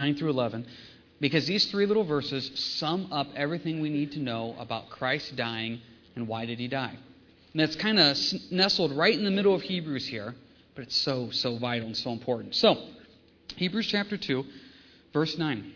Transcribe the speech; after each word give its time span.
9 0.00 0.16
through 0.16 0.30
11, 0.30 0.66
because 1.20 1.46
these 1.46 1.66
three 1.66 1.84
little 1.84 2.04
verses 2.04 2.50
sum 2.54 3.12
up 3.12 3.28
everything 3.36 3.80
we 3.80 3.90
need 3.90 4.12
to 4.12 4.18
know 4.18 4.56
about 4.58 4.88
Christ 4.88 5.36
dying 5.36 5.80
and 6.16 6.26
why 6.26 6.46
did 6.46 6.58
he 6.58 6.68
die. 6.68 6.96
And 7.52 7.60
it's 7.60 7.76
kind 7.76 7.98
of 7.98 8.16
nestled 8.50 8.92
right 8.92 9.14
in 9.14 9.24
the 9.24 9.30
middle 9.30 9.54
of 9.54 9.60
Hebrews 9.60 10.06
here, 10.06 10.34
but 10.74 10.84
it's 10.84 10.96
so, 10.96 11.30
so 11.30 11.58
vital 11.58 11.88
and 11.88 11.96
so 11.96 12.12
important. 12.12 12.54
So, 12.54 12.78
Hebrews 13.56 13.88
chapter 13.88 14.16
2, 14.16 14.42
verse 15.12 15.36
9. 15.36 15.70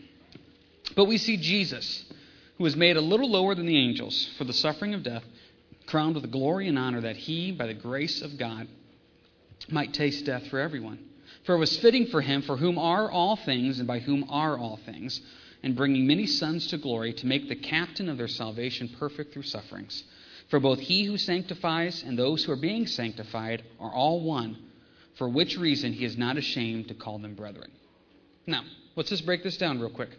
But 0.97 1.05
we 1.05 1.19
see 1.19 1.37
Jesus, 1.37 2.05
who 2.57 2.65
was 2.65 2.77
made 2.77 2.97
a 2.97 3.03
little 3.03 3.31
lower 3.31 3.55
than 3.55 3.67
the 3.67 3.77
angels 3.77 4.31
for 4.39 4.45
the 4.45 4.53
suffering 4.55 4.95
of 4.95 5.03
death, 5.03 5.25
crowned 5.87 6.15
with 6.15 6.31
glory 6.31 6.69
and 6.69 6.79
honor, 6.79 7.03
that 7.03 7.17
he, 7.17 7.53
by 7.53 7.67
the 7.67 7.75
grace 7.75 8.23
of 8.23 8.39
God, 8.39 8.69
might 9.69 9.93
taste 9.93 10.25
death 10.25 10.47
for 10.47 10.61
everyone. 10.61 10.99
For 11.45 11.55
it 11.55 11.59
was 11.59 11.77
fitting 11.77 12.07
for 12.07 12.21
him, 12.21 12.43
for 12.43 12.57
whom 12.57 12.79
are 12.79 13.11
all 13.11 13.37
things, 13.37 13.79
and 13.79 13.87
by 13.87 13.99
whom 13.99 14.25
are 14.29 14.59
all 14.59 14.79
things, 14.85 15.21
and 15.63 15.77
bringing 15.77 16.07
many 16.07 16.27
sons 16.27 16.67
to 16.69 16.79
glory, 16.79 17.13
to 17.15 17.27
make 17.27 17.49
the 17.49 17.57
captain 17.57 18.09
of 18.09 18.19
their 18.19 18.29
salvation 18.29 18.89
perfect 18.99 19.33
through 19.33 19.43
sufferings. 19.43 20.05
For 20.49 20.61
both 20.61 20.79
he 20.79 21.05
who 21.05 21.17
sanctifies 21.19 22.03
and 22.03 22.19
those 22.19 22.45
who 22.45 22.53
are 22.53 22.57
being 22.57 22.87
sanctified 22.87 23.63
are 23.79 23.93
all 23.93 24.21
one, 24.21 24.57
for 25.17 25.29
which 25.29 25.57
reason 25.57 25.93
he 25.93 26.05
is 26.05 26.19
not 26.19 26.37
ashamed 26.37 26.89
to 26.89 26.95
call 26.95 27.19
them 27.19 27.35
brethren. 27.35 27.71
Now, 28.47 28.63
let's 28.97 29.11
just 29.11 29.27
break 29.27 29.43
this 29.43 29.57
down 29.57 29.81
real 29.81 29.91
quick. 29.91 30.11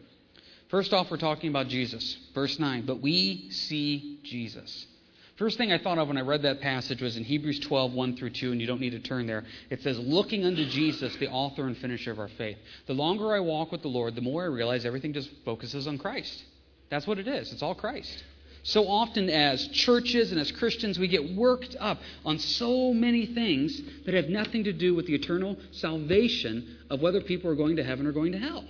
First 0.70 0.94
off, 0.94 1.12
we're 1.12 1.18
talking 1.18 1.50
about 1.50 1.68
Jesus. 1.68 2.18
Verse 2.34 2.60
9. 2.60 2.86
But 2.86 3.02
we 3.02 3.50
see 3.52 4.20
Jesus. 4.24 4.88
First 5.38 5.58
thing 5.58 5.74
I 5.74 5.78
thought 5.78 5.98
of 5.98 6.08
when 6.08 6.18
I 6.18 6.22
read 6.22 6.44
that 6.44 6.62
passage 6.62 7.02
was 7.02 7.18
in 7.18 7.26
Hebrews 7.26 7.60
12, 7.60 7.92
1 7.92 8.16
through 8.16 8.30
2, 8.30 8.54
and 8.54 8.62
you 8.62 8.68
don't 8.68 8.80
need 8.80 8.92
to 8.92 9.00
turn 9.00 9.28
there. 9.28 9.44
It 9.70 9.82
says, 9.82 10.00
Looking 10.00 10.46
unto 10.46 10.66
Jesus, 10.66 11.14
the 11.18 11.28
author 11.28 11.68
and 11.68 11.78
finisher 11.78 12.12
of 12.12 12.20
our 12.20 12.30
faith. 12.30 12.58
The 12.88 12.94
longer 12.94 13.36
I 13.36 13.42
walk 13.42 13.72
with 13.72 13.82
the 13.82 13.90
Lord, 13.90 14.16
the 14.16 14.22
more 14.22 14.44
I 14.44 14.48
realize 14.48 14.86
everything 14.86 15.12
just 15.12 15.30
focuses 15.44 15.88
on 15.88 15.98
Christ. 15.98 16.42
That's 16.90 17.06
what 17.06 17.20
it 17.20 17.28
is. 17.28 17.52
It's 17.52 17.62
all 17.62 17.76
Christ. 17.76 18.24
So 18.64 18.88
often, 18.88 19.30
as 19.30 19.68
churches 19.68 20.32
and 20.32 20.40
as 20.40 20.52
Christians, 20.54 20.98
we 20.98 21.10
get 21.10 21.36
worked 21.36 21.76
up 21.80 22.00
on 22.24 22.40
so 22.40 22.94
many 22.94 23.26
things 23.26 23.80
that 24.06 24.16
have 24.16 24.30
nothing 24.30 24.64
to 24.64 24.74
do 24.74 24.96
with 24.96 25.06
the 25.06 25.16
eternal 25.16 25.58
salvation 25.72 26.78
of 26.90 27.02
whether 27.02 27.20
people 27.20 27.52
are 27.52 27.56
going 27.56 27.76
to 27.76 27.84
heaven 27.84 28.08
or 28.08 28.14
going 28.14 28.32
to 28.32 28.40
hell. 28.40 28.64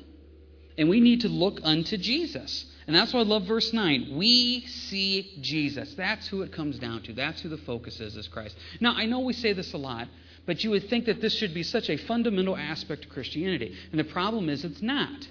And 0.79 0.89
we 0.89 0.99
need 0.99 1.21
to 1.21 1.29
look 1.29 1.59
unto 1.63 1.95
Jesus. 1.95 2.65
And 2.87 2.95
that's 2.95 3.13
why 3.13 3.21
I 3.21 3.23
love 3.23 3.43
verse 3.43 3.73
9. 3.73 4.15
We 4.15 4.61
see 4.67 5.37
Jesus. 5.41 5.93
That's 5.95 6.27
who 6.27 6.43
it 6.43 6.51
comes 6.51 6.77
down 6.77 7.01
to. 7.03 7.13
That's 7.13 7.41
who 7.41 7.49
the 7.49 7.57
focus 7.57 7.99
is, 7.99 8.15
is 8.15 8.27
Christ. 8.27 8.55
Now, 8.79 8.93
I 8.93 9.05
know 9.05 9.21
we 9.21 9.33
say 9.33 9.53
this 9.53 9.73
a 9.73 9.77
lot, 9.77 10.07
but 10.45 10.63
you 10.63 10.69
would 10.69 10.87
think 10.87 11.05
that 11.05 11.19
this 11.19 11.33
should 11.33 11.53
be 11.53 11.63
such 11.63 11.89
a 11.89 11.97
fundamental 11.97 12.55
aspect 12.55 13.05
of 13.05 13.11
Christianity. 13.11 13.75
And 13.91 13.99
the 13.99 14.05
problem 14.05 14.49
is 14.49 14.63
it's 14.63 14.83
not. 14.83 15.27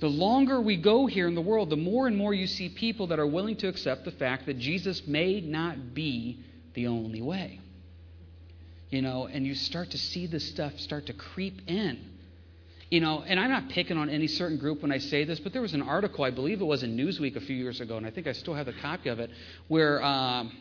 The 0.00 0.08
longer 0.08 0.60
we 0.60 0.76
go 0.76 1.06
here 1.06 1.28
in 1.28 1.34
the 1.34 1.40
world, 1.40 1.70
the 1.70 1.76
more 1.76 2.08
and 2.08 2.16
more 2.16 2.34
you 2.34 2.46
see 2.46 2.68
people 2.68 3.06
that 3.06 3.18
are 3.18 3.26
willing 3.26 3.56
to 3.58 3.68
accept 3.68 4.04
the 4.04 4.10
fact 4.10 4.46
that 4.46 4.58
Jesus 4.58 5.06
may 5.06 5.40
not 5.40 5.94
be 5.94 6.40
the 6.74 6.88
only 6.88 7.22
way. 7.22 7.60
You 8.90 9.00
know, 9.00 9.28
and 9.28 9.46
you 9.46 9.54
start 9.54 9.92
to 9.92 9.98
see 9.98 10.26
this 10.26 10.46
stuff 10.46 10.78
start 10.78 11.06
to 11.06 11.14
creep 11.14 11.62
in 11.68 12.11
you 12.92 13.00
know, 13.00 13.24
and 13.26 13.40
I'm 13.40 13.48
not 13.48 13.70
picking 13.70 13.96
on 13.96 14.10
any 14.10 14.26
certain 14.26 14.58
group 14.58 14.82
when 14.82 14.92
I 14.92 14.98
say 14.98 15.24
this, 15.24 15.40
but 15.40 15.54
there 15.54 15.62
was 15.62 15.72
an 15.72 15.80
article, 15.80 16.26
I 16.26 16.30
believe 16.30 16.60
it 16.60 16.66
was 16.66 16.82
in 16.82 16.94
Newsweek 16.94 17.36
a 17.36 17.40
few 17.40 17.56
years 17.56 17.80
ago, 17.80 17.96
and 17.96 18.06
I 18.06 18.10
think 18.10 18.26
I 18.26 18.32
still 18.32 18.52
have 18.52 18.68
a 18.68 18.74
copy 18.74 19.08
of 19.08 19.18
it, 19.18 19.30
where 19.68 20.02
um, 20.02 20.54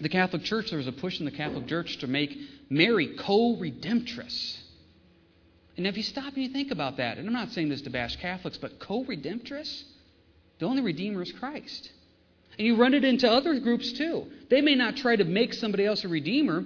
the 0.00 0.08
Catholic 0.08 0.42
Church, 0.42 0.70
there 0.70 0.78
was 0.78 0.88
a 0.88 0.92
push 0.92 1.20
in 1.20 1.24
the 1.24 1.30
Catholic 1.30 1.68
Church 1.68 1.98
to 1.98 2.08
make 2.08 2.36
Mary 2.68 3.14
co 3.16 3.54
redemptress. 3.54 4.58
And 5.76 5.86
if 5.86 5.96
you 5.96 6.02
stop 6.02 6.34
and 6.34 6.42
you 6.42 6.48
think 6.48 6.72
about 6.72 6.96
that, 6.96 7.16
and 7.16 7.28
I'm 7.28 7.32
not 7.32 7.52
saying 7.52 7.68
this 7.68 7.82
to 7.82 7.90
bash 7.90 8.16
Catholics, 8.16 8.58
but 8.58 8.80
co 8.80 9.04
redemptress? 9.04 9.84
The 10.58 10.66
only 10.66 10.82
Redeemer 10.82 11.22
is 11.22 11.30
Christ. 11.30 11.92
And 12.58 12.66
you 12.66 12.74
run 12.74 12.92
it 12.92 13.04
into 13.04 13.30
other 13.30 13.60
groups 13.60 13.92
too. 13.92 14.26
They 14.50 14.62
may 14.62 14.74
not 14.74 14.96
try 14.96 15.14
to 15.14 15.22
make 15.22 15.54
somebody 15.54 15.86
else 15.86 16.02
a 16.02 16.08
Redeemer, 16.08 16.64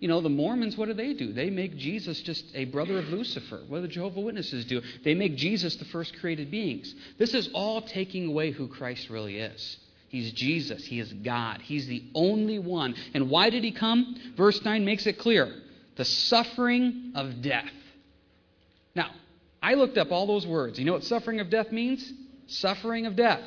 you 0.00 0.08
know, 0.08 0.22
the 0.22 0.30
Mormons, 0.30 0.78
what 0.78 0.88
do 0.88 0.94
they 0.94 1.12
do? 1.12 1.32
They 1.34 1.50
make 1.50 1.76
Jesus 1.76 2.20
just 2.22 2.44
a 2.54 2.64
brother 2.64 2.98
of 2.98 3.10
Lucifer. 3.10 3.60
What 3.68 3.78
do 3.78 3.82
the 3.82 3.88
Jehovah 3.88 4.20
Witnesses 4.20 4.64
do? 4.64 4.80
They 5.04 5.14
make 5.14 5.36
Jesus 5.36 5.76
the 5.76 5.84
first 5.84 6.18
created 6.18 6.50
beings. 6.50 6.94
This 7.18 7.34
is 7.34 7.50
all 7.52 7.82
taking 7.82 8.26
away 8.26 8.50
who 8.50 8.66
Christ 8.66 9.10
really 9.10 9.38
is. 9.38 9.76
He's 10.08 10.32
Jesus. 10.32 10.84
He 10.86 11.00
is 11.00 11.12
God. 11.12 11.60
He's 11.60 11.86
the 11.86 12.02
only 12.14 12.58
one. 12.58 12.94
And 13.12 13.28
why 13.28 13.50
did 13.50 13.62
he 13.62 13.72
come? 13.72 14.16
Verse 14.36 14.64
9 14.64 14.84
makes 14.86 15.06
it 15.06 15.18
clear 15.18 15.54
the 15.96 16.04
suffering 16.06 17.12
of 17.14 17.42
death. 17.42 17.70
Now, 18.96 19.10
I 19.62 19.74
looked 19.74 19.98
up 19.98 20.10
all 20.10 20.26
those 20.26 20.46
words. 20.46 20.78
You 20.78 20.86
know 20.86 20.94
what 20.94 21.04
suffering 21.04 21.40
of 21.40 21.50
death 21.50 21.70
means? 21.72 22.10
Suffering 22.46 23.04
of 23.04 23.16
death. 23.16 23.44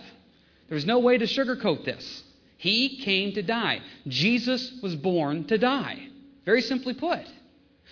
There's 0.69 0.85
no 0.85 0.99
way 0.99 1.17
to 1.17 1.25
sugarcoat 1.25 1.83
this. 1.83 2.23
He 2.57 2.99
came 2.99 3.33
to 3.33 3.41
die. 3.41 3.81
Jesus 4.07 4.71
was 4.83 4.95
born 4.95 5.45
to 5.45 5.57
die. 5.57 6.09
Very 6.45 6.61
simply 6.61 6.93
put. 6.93 7.21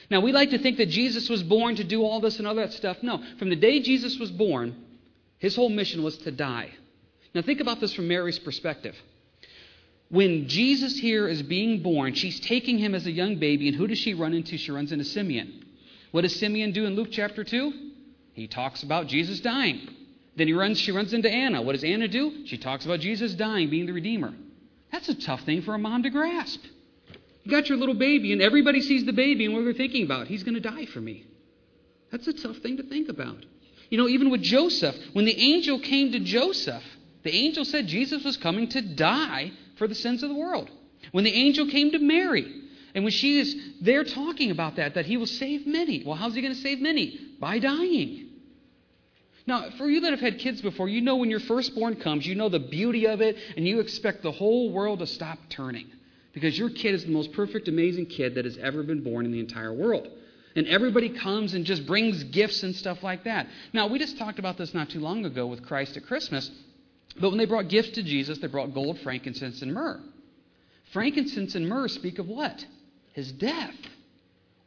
Now, 0.09 0.19
we 0.19 0.31
like 0.31 0.49
to 0.49 0.57
think 0.57 0.77
that 0.77 0.89
Jesus 0.89 1.29
was 1.29 1.43
born 1.43 1.75
to 1.75 1.83
do 1.83 2.03
all 2.03 2.19
this 2.19 2.39
and 2.39 2.47
all 2.47 2.55
that 2.55 2.73
stuff. 2.73 2.97
No. 3.01 3.23
From 3.37 3.49
the 3.49 3.55
day 3.55 3.81
Jesus 3.81 4.17
was 4.19 4.31
born, 4.31 4.75
his 5.37 5.55
whole 5.55 5.69
mission 5.69 6.03
was 6.03 6.17
to 6.19 6.31
die. 6.31 6.71
Now, 7.33 7.41
think 7.41 7.59
about 7.61 7.79
this 7.79 7.93
from 7.93 8.07
Mary's 8.07 8.39
perspective. 8.39 8.95
When 10.09 10.49
Jesus 10.49 10.97
here 10.97 11.27
is 11.27 11.41
being 11.41 11.81
born, 11.81 12.13
she's 12.15 12.39
taking 12.41 12.77
him 12.77 12.93
as 12.93 13.05
a 13.05 13.11
young 13.11 13.37
baby, 13.37 13.69
and 13.69 13.77
who 13.77 13.87
does 13.87 13.97
she 13.97 14.13
run 14.13 14.33
into? 14.33 14.57
She 14.57 14.71
runs 14.71 14.91
into 14.91 15.05
Simeon. 15.05 15.65
What 16.11 16.21
does 16.21 16.37
Simeon 16.37 16.73
do 16.73 16.85
in 16.85 16.95
Luke 16.95 17.07
chapter 17.11 17.45
2? 17.45 17.91
He 18.33 18.47
talks 18.47 18.83
about 18.83 19.07
Jesus 19.07 19.39
dying. 19.39 19.87
Then 20.35 20.47
he 20.47 20.53
runs, 20.53 20.79
she 20.79 20.91
runs 20.91 21.13
into 21.13 21.29
Anna. 21.29 21.61
What 21.61 21.73
does 21.73 21.83
Anna 21.85 22.09
do? 22.09 22.45
She 22.45 22.57
talks 22.57 22.83
about 22.85 22.99
Jesus 22.99 23.33
dying, 23.33 23.69
being 23.69 23.85
the 23.85 23.93
Redeemer. 23.93 24.33
That's 24.91 25.07
a 25.07 25.15
tough 25.15 25.41
thing 25.41 25.61
for 25.61 25.73
a 25.73 25.79
mom 25.79 26.03
to 26.03 26.09
grasp. 26.09 26.61
You 27.43 27.51
got 27.51 27.69
your 27.69 27.77
little 27.77 27.95
baby, 27.95 28.33
and 28.33 28.41
everybody 28.41 28.81
sees 28.81 29.05
the 29.05 29.13
baby, 29.13 29.45
and 29.45 29.53
what 29.53 29.63
they're 29.63 29.73
thinking 29.73 30.05
about, 30.05 30.27
he's 30.27 30.43
going 30.43 30.55
to 30.55 30.59
die 30.59 30.85
for 30.85 31.01
me. 31.01 31.25
That's 32.11 32.27
a 32.27 32.33
tough 32.33 32.57
thing 32.57 32.77
to 32.77 32.83
think 32.83 33.09
about. 33.09 33.45
You 33.89 33.97
know, 33.97 34.07
even 34.07 34.29
with 34.29 34.41
Joseph, 34.41 34.95
when 35.13 35.25
the 35.25 35.37
angel 35.37 35.79
came 35.79 36.11
to 36.11 36.19
Joseph, 36.19 36.83
the 37.23 37.33
angel 37.33 37.65
said 37.65 37.87
Jesus 37.87 38.23
was 38.23 38.37
coming 38.37 38.69
to 38.69 38.81
die 38.81 39.51
for 39.77 39.87
the 39.87 39.95
sins 39.95 40.23
of 40.23 40.29
the 40.29 40.35
world. 40.35 40.69
When 41.11 41.23
the 41.23 41.33
angel 41.33 41.67
came 41.67 41.91
to 41.91 41.99
Mary, 41.99 42.61
and 42.93 43.03
when 43.03 43.11
she 43.11 43.39
is 43.39 43.55
there 43.81 44.03
talking 44.03 44.51
about 44.51 44.75
that, 44.75 44.95
that 44.95 45.05
he 45.05 45.17
will 45.17 45.27
save 45.27 45.65
many. 45.65 46.03
Well, 46.05 46.15
how's 46.15 46.35
he 46.35 46.41
going 46.41 46.53
to 46.53 46.59
save 46.59 46.79
many? 46.79 47.19
By 47.39 47.59
dying. 47.59 48.27
Now, 49.47 49.69
for 49.77 49.89
you 49.89 50.01
that 50.01 50.11
have 50.11 50.19
had 50.19 50.39
kids 50.39 50.61
before, 50.61 50.87
you 50.87 51.01
know 51.01 51.15
when 51.15 51.29
your 51.29 51.39
firstborn 51.39 51.95
comes, 51.95 52.25
you 52.25 52.35
know 52.35 52.49
the 52.49 52.59
beauty 52.59 53.07
of 53.07 53.21
it, 53.21 53.37
and 53.57 53.67
you 53.67 53.79
expect 53.79 54.21
the 54.21 54.31
whole 54.31 54.71
world 54.71 54.99
to 54.99 55.07
stop 55.07 55.39
turning. 55.49 55.87
Because 56.33 56.57
your 56.57 56.69
kid 56.69 56.95
is 56.95 57.03
the 57.03 57.11
most 57.11 57.33
perfect, 57.33 57.67
amazing 57.67 58.05
kid 58.05 58.35
that 58.35 58.45
has 58.45 58.57
ever 58.57 58.83
been 58.83 59.03
born 59.03 59.25
in 59.25 59.31
the 59.31 59.39
entire 59.39 59.73
world. 59.73 60.07
And 60.55 60.67
everybody 60.67 61.09
comes 61.09 61.53
and 61.53 61.65
just 61.65 61.85
brings 61.85 62.23
gifts 62.25 62.63
and 62.63 62.75
stuff 62.75 63.03
like 63.03 63.23
that. 63.23 63.47
Now, 63.73 63.87
we 63.87 63.99
just 63.99 64.17
talked 64.17 64.39
about 64.39 64.57
this 64.57 64.73
not 64.73 64.89
too 64.89 64.99
long 64.99 65.25
ago 65.25 65.47
with 65.47 65.65
Christ 65.65 65.97
at 65.97 66.03
Christmas. 66.03 66.49
But 67.19 67.29
when 67.29 67.37
they 67.37 67.45
brought 67.45 67.67
gifts 67.67 67.91
to 67.91 68.03
Jesus, 68.03 68.37
they 68.39 68.47
brought 68.47 68.73
gold, 68.73 68.99
frankincense, 68.99 69.61
and 69.61 69.73
myrrh. 69.73 69.99
Frankincense 70.93 71.55
and 71.55 71.67
myrrh 71.67 71.87
speak 71.87 72.19
of 72.19 72.27
what? 72.27 72.65
His 73.13 73.31
death. 73.31 73.75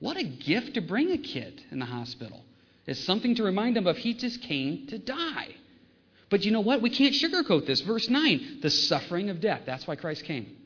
What 0.00 0.16
a 0.16 0.24
gift 0.24 0.74
to 0.74 0.80
bring 0.80 1.12
a 1.12 1.18
kid 1.18 1.62
in 1.70 1.78
the 1.78 1.86
hospital. 1.86 2.42
It's 2.86 3.00
something 3.00 3.34
to 3.36 3.42
remind 3.42 3.76
them 3.76 3.86
of 3.86 3.96
he 3.96 4.14
just 4.14 4.42
came 4.42 4.86
to 4.88 4.98
die. 4.98 5.48
But 6.30 6.44
you 6.44 6.50
know 6.50 6.60
what? 6.60 6.82
We 6.82 6.90
can't 6.90 7.14
sugarcoat 7.14 7.66
this. 7.66 7.80
Verse 7.80 8.08
9 8.08 8.58
the 8.60 8.70
suffering 8.70 9.30
of 9.30 9.40
death. 9.40 9.62
That's 9.64 9.86
why 9.86 9.96
Christ 9.96 10.24
came. 10.24 10.56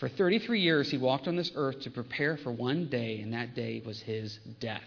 For 0.00 0.08
33 0.08 0.60
years, 0.60 0.90
he 0.90 0.96
walked 0.96 1.28
on 1.28 1.36
this 1.36 1.52
earth 1.54 1.82
to 1.82 1.90
prepare 1.90 2.38
for 2.38 2.50
one 2.50 2.86
day, 2.86 3.20
and 3.20 3.34
that 3.34 3.54
day 3.54 3.82
was 3.84 4.00
his 4.00 4.38
death. 4.58 4.82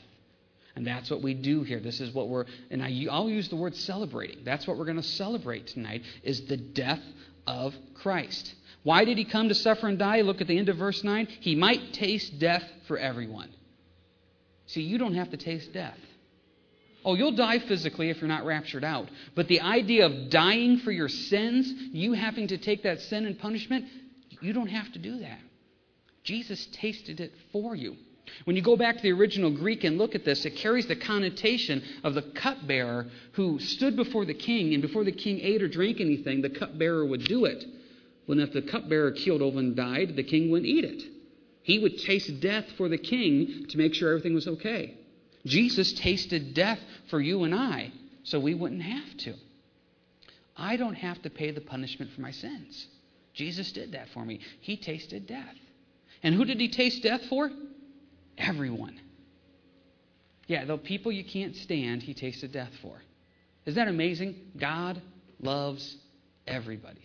And 0.75 0.87
that's 0.87 1.11
what 1.11 1.21
we 1.21 1.35
do 1.35 1.61
here. 1.61 1.79
This 1.79 2.01
is 2.01 2.11
what 2.15 2.29
we're, 2.29 2.45
and 2.71 2.81
I, 2.81 3.05
I'll 3.11 3.29
use 3.29 3.47
the 3.47 3.55
word 3.55 3.75
celebrating. 3.75 4.39
That's 4.43 4.65
what 4.65 4.75
we're 4.75 4.85
going 4.85 4.97
to 4.97 5.03
celebrate 5.03 5.67
tonight, 5.67 6.01
is 6.23 6.41
the 6.47 6.57
death 6.57 7.01
of 7.45 7.75
Christ. 7.93 8.55
Why 8.81 9.05
did 9.05 9.19
he 9.19 9.23
come 9.23 9.49
to 9.49 9.55
suffer 9.55 9.87
and 9.87 9.99
die? 9.99 10.21
Look 10.21 10.41
at 10.41 10.47
the 10.47 10.57
end 10.57 10.69
of 10.69 10.77
verse 10.77 11.03
9. 11.03 11.27
He 11.41 11.53
might 11.53 11.93
taste 11.93 12.39
death 12.39 12.63
for 12.87 12.97
everyone. 12.97 13.49
See, 14.65 14.81
you 14.81 14.97
don't 14.97 15.13
have 15.13 15.29
to 15.29 15.37
taste 15.37 15.73
death. 15.73 15.99
Oh, 17.05 17.13
you'll 17.13 17.35
die 17.35 17.59
physically 17.59 18.09
if 18.09 18.19
you're 18.19 18.27
not 18.27 18.45
raptured 18.45 18.83
out. 18.83 19.09
But 19.35 19.47
the 19.47 19.61
idea 19.61 20.07
of 20.07 20.31
dying 20.31 20.79
for 20.79 20.91
your 20.91 21.09
sins, 21.09 21.71
you 21.91 22.13
having 22.13 22.47
to 22.47 22.57
take 22.57 22.83
that 22.83 22.99
sin 23.01 23.27
and 23.27 23.37
punishment, 23.37 23.85
you 24.43 24.53
don't 24.53 24.67
have 24.67 24.91
to 24.93 24.99
do 24.99 25.19
that. 25.19 25.39
Jesus 26.23 26.67
tasted 26.73 27.19
it 27.19 27.31
for 27.51 27.75
you. 27.75 27.95
When 28.45 28.55
you 28.55 28.61
go 28.61 28.77
back 28.77 28.95
to 28.95 29.01
the 29.01 29.11
original 29.11 29.51
Greek 29.51 29.83
and 29.83 29.97
look 29.97 30.15
at 30.15 30.25
this, 30.25 30.45
it 30.45 30.55
carries 30.55 30.87
the 30.87 30.95
connotation 30.95 31.83
of 32.03 32.13
the 32.13 32.21
cupbearer 32.21 33.07
who 33.33 33.59
stood 33.59 33.95
before 33.95 34.25
the 34.25 34.33
king, 34.33 34.73
and 34.73 34.81
before 34.81 35.03
the 35.03 35.11
king 35.11 35.39
ate 35.41 35.61
or 35.61 35.67
drank 35.67 35.99
anything, 35.99 36.41
the 36.41 36.49
cupbearer 36.49 37.05
would 37.05 37.25
do 37.25 37.45
it. 37.45 37.63
When 38.25 38.39
if 38.39 38.53
the 38.53 38.61
cupbearer 38.61 39.11
keeled 39.11 39.41
over 39.41 39.59
and 39.59 39.75
died, 39.75 40.15
the 40.15 40.23
king 40.23 40.49
wouldn't 40.49 40.69
eat 40.69 40.85
it. 40.85 41.03
He 41.63 41.79
would 41.79 41.97
taste 41.99 42.39
death 42.39 42.65
for 42.77 42.89
the 42.89 42.97
king 42.97 43.65
to 43.69 43.77
make 43.77 43.93
sure 43.93 44.09
everything 44.09 44.33
was 44.33 44.47
okay. 44.47 44.95
Jesus 45.45 45.93
tasted 45.93 46.53
death 46.53 46.79
for 47.09 47.19
you 47.19 47.43
and 47.43 47.53
I. 47.53 47.91
so 48.25 48.39
we 48.39 48.53
wouldn't 48.53 48.81
have 48.81 49.17
to. 49.17 49.35
I 50.55 50.77
don't 50.77 50.95
have 50.95 51.21
to 51.23 51.29
pay 51.29 51.51
the 51.51 51.59
punishment 51.59 52.11
for 52.13 52.21
my 52.21 52.31
sins. 52.31 52.87
Jesus 53.33 53.71
did 53.71 53.93
that 53.93 54.09
for 54.13 54.23
me. 54.23 54.39
He 54.61 54.77
tasted 54.77 55.27
death. 55.27 55.55
And 56.21 56.35
who 56.35 56.45
did 56.45 56.59
he 56.59 56.69
taste 56.69 57.03
death 57.03 57.21
for? 57.29 57.49
Everyone. 58.37 58.99
Yeah, 60.47 60.65
the 60.65 60.77
people 60.77 61.11
you 61.11 61.23
can't 61.23 61.55
stand, 61.55 62.03
he 62.03 62.13
tasted 62.13 62.51
death 62.51 62.71
for. 62.81 63.01
Isn't 63.65 63.75
that 63.81 63.89
amazing? 63.89 64.35
God 64.57 65.01
loves 65.41 65.97
everybody. 66.45 67.01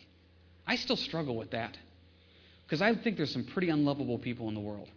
I 0.67 0.77
still 0.77 0.97
struggle 0.97 1.37
with 1.37 1.53
that 1.53 1.77
because 2.67 2.83
I 2.83 2.95
think 2.95 3.17
there's 3.17 3.33
some 3.33 3.45
pretty 3.45 3.71
unlovable 3.71 4.19
people 4.19 4.49
in 4.49 4.55
the 4.55 4.61
world. 4.61 4.89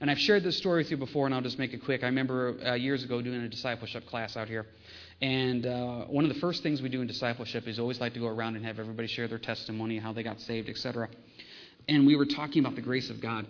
And 0.00 0.10
I've 0.10 0.18
shared 0.18 0.42
this 0.42 0.56
story 0.56 0.82
with 0.82 0.90
you 0.90 0.96
before, 0.96 1.26
and 1.26 1.34
I'll 1.34 1.42
just 1.42 1.58
make 1.58 1.72
it 1.72 1.84
quick. 1.84 2.02
I 2.02 2.06
remember 2.06 2.56
uh, 2.64 2.74
years 2.74 3.04
ago 3.04 3.22
doing 3.22 3.40
a 3.40 3.48
discipleship 3.48 4.06
class 4.06 4.36
out 4.36 4.48
here. 4.48 4.66
And 5.22 5.64
uh, 5.66 6.04
one 6.06 6.24
of 6.24 6.34
the 6.34 6.40
first 6.40 6.64
things 6.64 6.82
we 6.82 6.88
do 6.88 7.00
in 7.00 7.06
discipleship 7.06 7.68
is 7.68 7.78
always 7.78 8.00
like 8.00 8.12
to 8.14 8.20
go 8.20 8.26
around 8.26 8.56
and 8.56 8.64
have 8.66 8.80
everybody 8.80 9.06
share 9.06 9.28
their 9.28 9.38
testimony, 9.38 9.98
how 9.98 10.12
they 10.12 10.24
got 10.24 10.40
saved, 10.40 10.68
etc. 10.68 11.08
And 11.88 12.08
we 12.08 12.16
were 12.16 12.26
talking 12.26 12.58
about 12.58 12.74
the 12.74 12.82
grace 12.82 13.08
of 13.08 13.20
God. 13.20 13.46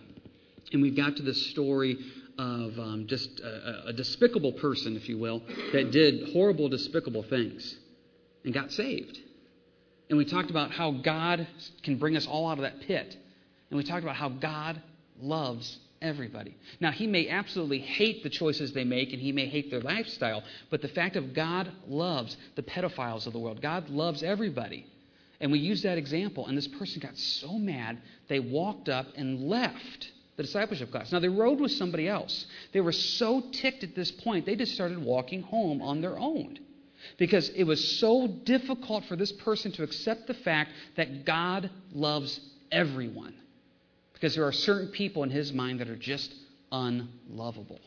And 0.72 0.82
we 0.82 0.90
got 0.90 1.16
to 1.16 1.22
this 1.22 1.50
story 1.50 1.96
of 2.38 2.78
um, 2.78 3.06
just 3.08 3.40
a, 3.40 3.88
a 3.88 3.92
despicable 3.94 4.52
person, 4.52 4.96
if 4.96 5.08
you 5.08 5.19
will, 5.19 5.42
that 5.72 5.90
did 5.92 6.32
horrible, 6.34 6.69
despicable 6.69 7.22
things 7.22 7.74
and 8.44 8.52
got 8.52 8.70
saved. 8.70 9.19
And 10.10 10.19
we 10.19 10.26
talked 10.26 10.50
about 10.50 10.72
how 10.72 10.90
God 10.90 11.46
can 11.82 11.96
bring 11.96 12.19
us 12.19 12.26
all 12.26 12.48
out 12.50 12.58
of 12.58 12.62
that 12.62 12.80
pit. 12.82 13.16
And 13.70 13.78
we 13.78 13.84
talked 13.84 14.02
about 14.02 14.16
how 14.16 14.28
God 14.28 14.82
loves 15.19 15.78
everybody. 16.02 16.56
Now, 16.81 16.90
he 16.90 17.06
may 17.06 17.28
absolutely 17.28 17.78
hate 17.78 18.22
the 18.22 18.31
choices 18.31 18.72
they 18.72 18.84
make 18.84 19.12
and 19.12 19.22
he 19.22 19.32
may 19.32 19.46
hate 19.46 19.70
their 19.70 19.81
lifestyle, 19.81 20.43
but 20.70 20.82
the 20.82 20.88
fact 20.88 21.16
of 21.16 21.32
God 21.32 21.70
loves 21.87 22.37
the 22.56 22.62
pedophiles 22.62 23.26
of 23.26 23.32
the 23.32 23.38
world. 23.38 23.62
God 23.62 23.88
loves 23.88 24.22
everybody. 24.22 24.87
And 25.40 25.50
we 25.50 25.58
used 25.58 25.84
that 25.84 25.99
example, 25.99 26.46
and 26.46 26.56
this 26.56 26.69
person 26.69 27.00
got 27.00 27.16
so 27.16 27.54
mad, 27.54 27.99
they 28.28 28.38
walked 28.38 28.88
up 28.88 29.06
and 29.16 29.49
left 29.49 30.12
the 30.37 30.43
discipleship 30.44 30.90
class. 30.90 31.10
Now, 31.12 31.19
they 31.19 31.28
rode 31.28 31.60
with 31.60 31.72
somebody 31.72 32.08
else. 32.08 32.46
They 32.72 32.81
were 32.81 32.93
so 32.93 33.43
ticked 33.52 33.82
at 33.82 33.94
this 33.94 34.10
point, 34.10 34.46
they 34.46 34.56
just 34.56 34.75
started 34.75 34.98
walking 35.02 35.43
home 35.43 35.82
on 35.82 36.00
their 36.00 36.19
own. 36.19 36.58
Because 37.19 37.48
it 37.50 37.64
was 37.64 37.98
so 37.98 38.28
difficult 38.28 39.05
for 39.06 39.16
this 39.16 39.32
person 39.32 39.72
to 39.72 39.82
accept 39.82 40.28
the 40.28 40.34
fact 40.34 40.70
that 40.96 41.25
God 41.25 41.70
loves 41.93 42.38
everyone. 42.70 43.34
Because 44.22 44.36
there 44.36 44.46
are 44.46 44.52
certain 44.52 44.86
people 44.86 45.24
in 45.24 45.30
his 45.30 45.52
mind 45.52 45.80
that 45.80 45.88
are 45.88 45.96
just 45.96 46.32
unlovable. 46.70 47.80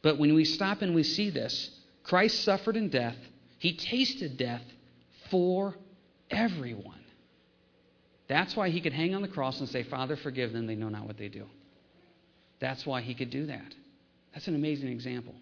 But 0.00 0.18
when 0.18 0.34
we 0.34 0.46
stop 0.46 0.80
and 0.80 0.94
we 0.94 1.02
see 1.02 1.28
this, 1.28 1.78
Christ 2.04 2.42
suffered 2.42 2.74
in 2.74 2.88
death, 2.88 3.18
he 3.58 3.76
tasted 3.76 4.38
death 4.38 4.62
for 5.30 5.74
everyone. 6.30 7.04
That's 8.28 8.56
why 8.56 8.70
he 8.70 8.80
could 8.80 8.94
hang 8.94 9.14
on 9.14 9.20
the 9.20 9.28
cross 9.28 9.60
and 9.60 9.68
say, 9.68 9.82
Father, 9.82 10.16
forgive 10.16 10.54
them, 10.54 10.66
they 10.66 10.74
know 10.74 10.88
not 10.88 11.06
what 11.06 11.18
they 11.18 11.28
do. 11.28 11.44
That's 12.58 12.86
why 12.86 13.02
he 13.02 13.14
could 13.14 13.28
do 13.28 13.44
that. 13.44 13.74
That's 14.32 14.48
an 14.48 14.54
amazing 14.54 14.88
example. 14.88 15.34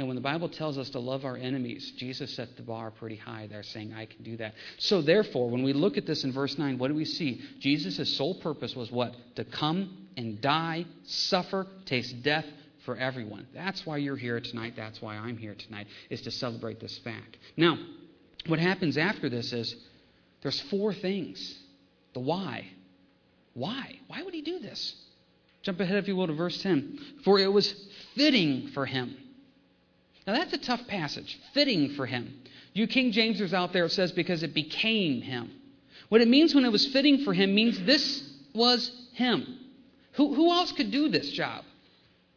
You 0.00 0.04
know, 0.06 0.08
when 0.08 0.16
the 0.16 0.22
Bible 0.22 0.48
tells 0.48 0.78
us 0.78 0.88
to 0.90 0.98
love 0.98 1.26
our 1.26 1.36
enemies, 1.36 1.92
Jesus 1.98 2.34
set 2.34 2.56
the 2.56 2.62
bar 2.62 2.90
pretty 2.90 3.16
high 3.16 3.46
there, 3.48 3.62
saying, 3.62 3.92
I 3.92 4.06
can 4.06 4.22
do 4.22 4.34
that. 4.38 4.54
So, 4.78 5.02
therefore, 5.02 5.50
when 5.50 5.62
we 5.62 5.74
look 5.74 5.98
at 5.98 6.06
this 6.06 6.24
in 6.24 6.32
verse 6.32 6.56
9, 6.56 6.78
what 6.78 6.88
do 6.88 6.94
we 6.94 7.04
see? 7.04 7.42
Jesus' 7.58 8.16
sole 8.16 8.36
purpose 8.36 8.74
was 8.74 8.90
what? 8.90 9.14
To 9.36 9.44
come 9.44 10.08
and 10.16 10.40
die, 10.40 10.86
suffer, 11.04 11.66
taste 11.84 12.22
death 12.22 12.46
for 12.86 12.96
everyone. 12.96 13.46
That's 13.52 13.84
why 13.84 13.98
you're 13.98 14.16
here 14.16 14.40
tonight. 14.40 14.72
That's 14.74 15.02
why 15.02 15.16
I'm 15.16 15.36
here 15.36 15.54
tonight, 15.54 15.86
is 16.08 16.22
to 16.22 16.30
celebrate 16.30 16.80
this 16.80 16.96
fact. 16.96 17.36
Now, 17.58 17.76
what 18.46 18.58
happens 18.58 18.96
after 18.96 19.28
this 19.28 19.52
is 19.52 19.76
there's 20.40 20.62
four 20.62 20.94
things. 20.94 21.58
The 22.14 22.20
why. 22.20 22.68
Why? 23.52 23.98
Why 24.06 24.22
would 24.22 24.32
he 24.32 24.40
do 24.40 24.60
this? 24.60 24.94
Jump 25.60 25.78
ahead, 25.78 25.98
if 25.98 26.08
you 26.08 26.16
will, 26.16 26.26
to 26.26 26.32
verse 26.32 26.62
10. 26.62 27.18
For 27.22 27.38
it 27.38 27.52
was 27.52 27.70
fitting 28.14 28.68
for 28.68 28.86
him 28.86 29.14
now 30.26 30.34
that's 30.34 30.52
a 30.52 30.58
tough 30.58 30.86
passage. 30.86 31.38
Fitting 31.54 31.90
for 31.90 32.06
him. 32.06 32.34
You 32.72 32.86
King 32.86 33.12
Jamesers 33.12 33.52
out 33.52 33.72
there, 33.72 33.86
it 33.86 33.92
says 33.92 34.12
because 34.12 34.42
it 34.42 34.54
became 34.54 35.22
him. 35.22 35.50
What 36.08 36.20
it 36.20 36.28
means 36.28 36.54
when 36.54 36.64
it 36.64 36.72
was 36.72 36.86
fitting 36.88 37.24
for 37.24 37.32
him 37.32 37.54
means 37.54 37.80
this 37.80 38.22
was 38.54 38.90
him. 39.12 39.58
Who, 40.12 40.34
who 40.34 40.50
else 40.50 40.72
could 40.72 40.90
do 40.90 41.08
this 41.08 41.30
job? 41.30 41.64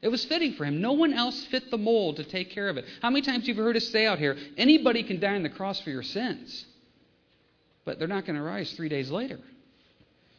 It 0.01 0.09
was 0.09 0.25
fitting 0.25 0.53
for 0.53 0.65
him. 0.65 0.81
No 0.81 0.93
one 0.93 1.13
else 1.13 1.45
fit 1.45 1.71
the 1.71 1.77
mold 1.77 2.17
to 2.17 2.23
take 2.23 2.51
care 2.51 2.67
of 2.67 2.77
it. 2.77 2.85
How 3.01 3.09
many 3.09 3.21
times 3.21 3.47
have 3.47 3.55
you 3.55 3.63
heard 3.63 3.77
us 3.77 3.87
say 3.87 4.05
out 4.05 4.19
here, 4.19 4.37
anybody 4.57 5.03
can 5.03 5.19
die 5.19 5.35
on 5.35 5.43
the 5.43 5.49
cross 5.49 5.79
for 5.79 5.89
your 5.91 6.03
sins, 6.03 6.65
but 7.85 7.99
they're 7.99 8.07
not 8.07 8.25
going 8.25 8.35
to 8.35 8.41
rise 8.41 8.71
three 8.73 8.89
days 8.89 9.09
later. 9.09 9.39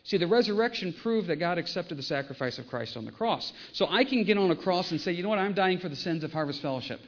See, 0.04 0.18
the 0.18 0.26
resurrection 0.26 0.92
proved 1.02 1.28
that 1.28 1.36
God 1.36 1.56
accepted 1.56 1.96
the 1.96 2.02
sacrifice 2.02 2.58
of 2.58 2.68
Christ 2.68 2.94
on 2.94 3.06
the 3.06 3.10
cross. 3.10 3.52
So 3.72 3.86
I 3.88 4.04
can 4.04 4.24
get 4.24 4.36
on 4.36 4.50
a 4.50 4.56
cross 4.56 4.90
and 4.90 5.00
say, 5.00 5.12
you 5.12 5.22
know 5.22 5.30
what, 5.30 5.38
I'm 5.38 5.54
dying 5.54 5.78
for 5.78 5.88
the 5.88 5.96
sins 5.96 6.22
of 6.24 6.32
Harvest 6.32 6.60
Fellowship. 6.60 7.00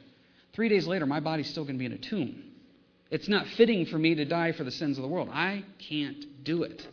Three 0.57 0.69
days 0.69 0.87
later, 0.87 1.05
my 1.05 1.19
body's 1.19 1.47
still 1.47 1.65
going 1.65 1.75
to 1.75 1.79
be 1.79 1.85
in 1.85 1.93
a 1.93 1.99
tomb. 1.99 2.43
It's 3.11 3.27
not 3.27 3.45
fitting 3.57 3.85
for 3.85 3.99
me 3.99 4.15
to 4.15 4.25
die 4.25 4.53
for 4.53 4.63
the 4.63 4.71
sins 4.71 4.97
of 4.97 5.03
the 5.03 5.07
world. 5.07 5.29
I 5.31 5.63
can't 5.87 6.43
do 6.43 6.63
it. 6.63 6.85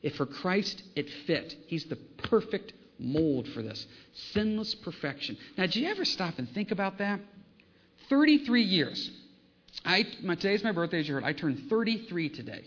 If 0.00 0.14
for 0.14 0.26
Christ 0.26 0.80
it 0.94 1.10
fit, 1.26 1.56
He's 1.66 1.86
the 1.86 1.96
perfect 1.96 2.72
mold 3.00 3.48
for 3.48 3.62
this 3.62 3.84
sinless 4.32 4.76
perfection. 4.76 5.36
Now, 5.58 5.66
did 5.66 5.74
you 5.74 5.88
ever 5.88 6.04
stop 6.04 6.38
and 6.38 6.48
think 6.50 6.70
about 6.70 6.98
that? 6.98 7.18
33 8.08 8.62
years. 8.62 9.10
I, 9.84 10.04
my, 10.22 10.36
today's 10.36 10.62
my 10.62 10.70
birthday, 10.70 11.00
as 11.00 11.08
you 11.08 11.14
heard. 11.14 11.24
I 11.24 11.32
turned 11.32 11.68
33 11.68 12.28
today. 12.28 12.62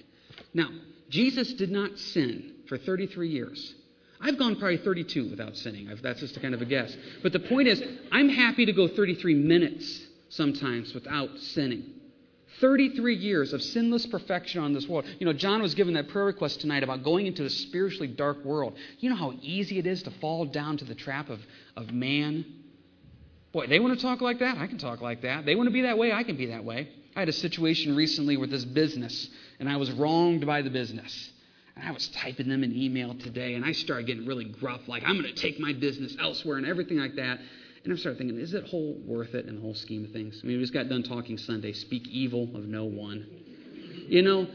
Now, 0.53 0.67
Jesus 1.09 1.53
did 1.53 1.71
not 1.71 1.97
sin 1.97 2.55
for 2.67 2.77
33 2.77 3.29
years. 3.29 3.75
I've 4.19 4.37
gone 4.37 4.57
probably 4.57 4.79
32 4.79 5.29
without 5.29 5.55
sinning. 5.55 5.89
that's 6.03 6.19
just 6.19 6.35
a 6.35 6.41
kind 6.41 6.53
of 6.53 6.61
a 6.61 6.65
guess. 6.65 6.93
But 7.21 7.31
the 7.31 7.39
point 7.39 7.69
is, 7.69 7.81
I'm 8.11 8.27
happy 8.27 8.65
to 8.65 8.73
go 8.73 8.89
33 8.89 9.35
minutes 9.35 10.07
sometimes 10.35 10.93
without 10.93 11.37
sinning. 11.37 11.83
33 12.59 13.15
years 13.15 13.51
of 13.53 13.61
sinless 13.61 14.05
perfection 14.05 14.61
on 14.61 14.73
this 14.73 14.87
world. 14.87 15.05
You 15.19 15.25
know, 15.25 15.33
John 15.33 15.61
was 15.61 15.73
given 15.73 15.95
that 15.95 16.09
prayer 16.09 16.25
request 16.25 16.61
tonight 16.61 16.83
about 16.83 17.03
going 17.03 17.25
into 17.25 17.43
a 17.43 17.49
spiritually 17.49 18.07
dark 18.07 18.43
world. 18.45 18.75
You 18.99 19.09
know 19.09 19.15
how 19.15 19.33
easy 19.41 19.79
it 19.79 19.87
is 19.87 20.03
to 20.03 20.11
fall 20.11 20.45
down 20.45 20.77
to 20.77 20.85
the 20.85 20.95
trap 20.95 21.29
of, 21.29 21.39
of 21.75 21.91
man? 21.91 22.45
Boy, 23.51 23.67
they 23.67 23.79
want 23.79 23.97
to 23.97 24.01
talk 24.01 24.21
like 24.21 24.39
that? 24.39 24.57
I 24.57 24.67
can 24.67 24.77
talk 24.77 25.01
like 25.01 25.21
that. 25.23 25.45
They 25.45 25.55
want 25.55 25.67
to 25.67 25.73
be 25.73 25.81
that 25.81 25.97
way? 25.97 26.11
I 26.11 26.23
can 26.23 26.37
be 26.37 26.47
that 26.47 26.63
way. 26.63 26.89
I 27.15 27.19
had 27.19 27.29
a 27.29 27.33
situation 27.33 27.95
recently 27.95 28.37
with 28.37 28.49
this 28.49 28.65
business, 28.65 29.29
and 29.59 29.69
I 29.69 29.77
was 29.77 29.91
wronged 29.91 30.45
by 30.45 30.61
the 30.61 30.69
business. 30.69 31.31
And 31.75 31.87
I 31.87 31.91
was 31.91 32.07
typing 32.09 32.49
them 32.49 32.63
an 32.63 32.75
email 32.75 33.15
today, 33.15 33.55
and 33.55 33.65
I 33.65 33.71
started 33.71 34.05
getting 34.05 34.25
really 34.27 34.45
gruff, 34.45 34.81
like, 34.87 35.03
I'm 35.03 35.19
going 35.19 35.33
to 35.33 35.41
take 35.41 35.59
my 35.59 35.73
business 35.73 36.15
elsewhere 36.19 36.57
and 36.57 36.67
everything 36.67 36.97
like 36.97 37.15
that. 37.15 37.39
And 37.83 37.91
I 37.91 37.95
started 37.97 38.17
thinking, 38.17 38.39
is 38.39 38.53
it 38.53 38.65
whole 38.65 38.97
worth 39.05 39.33
it 39.35 39.45
in 39.47 39.55
the 39.55 39.61
whole 39.61 39.73
scheme 39.73 40.05
of 40.05 40.11
things? 40.11 40.39
I 40.41 40.47
mean, 40.47 40.57
we 40.57 40.63
just 40.63 40.73
got 40.73 40.87
done 40.87 41.03
talking 41.03 41.37
Sunday. 41.37 41.73
Speak 41.73 42.07
evil 42.07 42.43
of 42.55 42.65
no 42.65 42.85
one. 42.85 43.27
You 44.07 44.21
know, 44.21 44.47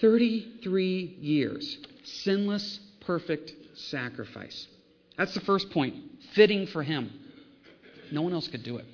33 0.00 1.18
years. 1.20 1.78
Sinless, 2.04 2.78
perfect 3.00 3.52
sacrifice. 3.74 4.68
That's 5.18 5.34
the 5.34 5.40
first 5.40 5.70
point. 5.70 5.96
Fitting 6.34 6.66
for 6.68 6.82
him. 6.82 7.12
No 8.12 8.22
one 8.22 8.32
else 8.32 8.46
could 8.46 8.62
do 8.62 8.76
it. 8.76 8.86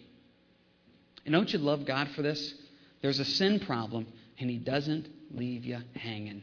And 1.25 1.33
don't 1.33 1.53
you 1.53 1.59
love 1.59 1.85
God 1.85 2.09
for 2.17 2.23
this? 2.23 2.55
There's 3.03 3.19
a 3.19 3.25
sin 3.25 3.61
problem, 3.61 4.07
and 4.39 4.49
he 4.49 4.59
doesn't 4.59 5.09
leave 5.33 5.65
you 5.65 5.79
hanging. 5.95 6.43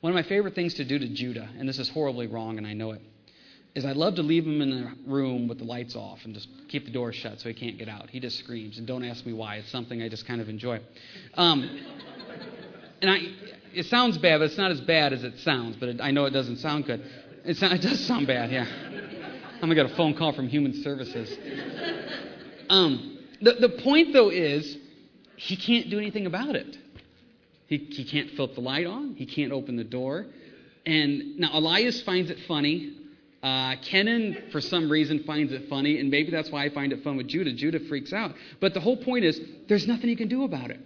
One 0.00 0.12
of 0.12 0.14
my 0.14 0.28
favorite 0.28 0.54
things 0.54 0.74
to 0.74 0.84
do 0.84 0.98
to 0.98 1.08
Judah, 1.08 1.48
and 1.58 1.68
this 1.68 1.78
is 1.78 1.88
horribly 1.88 2.26
wrong, 2.26 2.58
and 2.58 2.66
I 2.66 2.72
know 2.72 2.92
it, 2.92 3.00
is 3.74 3.84
I 3.86 3.92
love 3.92 4.16
to 4.16 4.22
leave 4.22 4.44
him 4.44 4.60
in 4.60 4.70
the 4.70 5.10
room 5.10 5.48
with 5.48 5.58
the 5.58 5.64
lights 5.64 5.96
off 5.96 6.20
and 6.24 6.34
just 6.34 6.48
keep 6.68 6.84
the 6.84 6.90
door 6.90 7.12
shut 7.12 7.40
so 7.40 7.48
he 7.48 7.54
can't 7.54 7.78
get 7.78 7.88
out. 7.88 8.10
He 8.10 8.20
just 8.20 8.38
screams, 8.38 8.78
and 8.78 8.86
don't 8.86 9.04
ask 9.04 9.24
me 9.24 9.32
why. 9.32 9.56
It's 9.56 9.70
something 9.70 10.02
I 10.02 10.08
just 10.08 10.26
kind 10.26 10.40
of 10.40 10.48
enjoy. 10.48 10.80
Um, 11.34 11.80
and 13.00 13.10
I, 13.10 13.18
it 13.72 13.86
sounds 13.86 14.18
bad, 14.18 14.38
but 14.38 14.44
it's 14.44 14.58
not 14.58 14.70
as 14.70 14.80
bad 14.82 15.14
as 15.14 15.24
it 15.24 15.38
sounds. 15.38 15.76
But 15.76 15.88
it, 15.88 16.00
I 16.02 16.10
know 16.10 16.26
it 16.26 16.32
doesn't 16.32 16.58
sound 16.58 16.84
good. 16.84 17.02
It's 17.44 17.60
not, 17.62 17.72
it 17.72 17.80
does 17.80 18.00
sound 18.06 18.26
bad, 18.26 18.50
yeah. 18.50 18.66
I'm 19.54 19.60
gonna 19.60 19.74
get 19.74 19.86
a 19.86 19.96
phone 19.96 20.14
call 20.14 20.32
from 20.32 20.48
Human 20.48 20.82
Services. 20.82 21.34
Um, 22.68 23.18
the, 23.40 23.54
the 23.54 23.68
point, 23.82 24.12
though, 24.12 24.28
is 24.28 24.76
he 25.36 25.56
can't 25.56 25.88
do 25.88 25.98
anything 25.98 26.26
about 26.26 26.56
it. 26.56 26.76
He, 27.68 27.78
he 27.78 28.04
can't 28.04 28.30
flip 28.32 28.54
the 28.54 28.60
light 28.60 28.86
on. 28.86 29.14
He 29.14 29.24
can't 29.24 29.50
open 29.50 29.76
the 29.76 29.84
door. 29.84 30.26
And 30.84 31.38
now 31.38 31.50
Elias 31.54 32.02
finds 32.02 32.30
it 32.30 32.38
funny 32.46 32.98
uh, 33.42 33.74
Kenan, 33.82 34.50
for 34.52 34.60
some 34.60 34.88
reason, 34.90 35.24
finds 35.24 35.52
it 35.52 35.68
funny, 35.68 35.98
and 35.98 36.10
maybe 36.10 36.30
that's 36.30 36.50
why 36.50 36.64
I 36.64 36.70
find 36.70 36.92
it 36.92 37.02
fun 37.02 37.16
with 37.16 37.26
Judah. 37.26 37.52
Judah 37.52 37.80
freaks 37.88 38.12
out. 38.12 38.34
But 38.60 38.72
the 38.72 38.80
whole 38.80 38.96
point 38.96 39.24
is, 39.24 39.40
there's 39.68 39.86
nothing 39.86 40.08
he 40.08 40.16
can 40.16 40.28
do 40.28 40.44
about 40.44 40.70
it. 40.70 40.80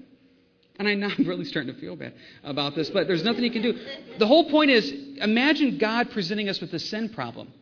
And 0.78 0.88
I'm 0.88 1.02
really 1.26 1.44
starting 1.44 1.74
to 1.74 1.80
feel 1.80 1.96
bad 1.96 2.14
about 2.44 2.74
this, 2.74 2.88
but 2.90 3.06
there's 3.06 3.24
nothing 3.24 3.42
he 3.42 3.50
can 3.50 3.62
do. 3.62 3.78
The 4.18 4.26
whole 4.26 4.50
point 4.50 4.70
is, 4.70 4.90
imagine 5.18 5.78
God 5.78 6.10
presenting 6.10 6.48
us 6.48 6.60
with 6.60 6.72
a 6.72 6.78
sin 6.78 7.10
problem. 7.10 7.52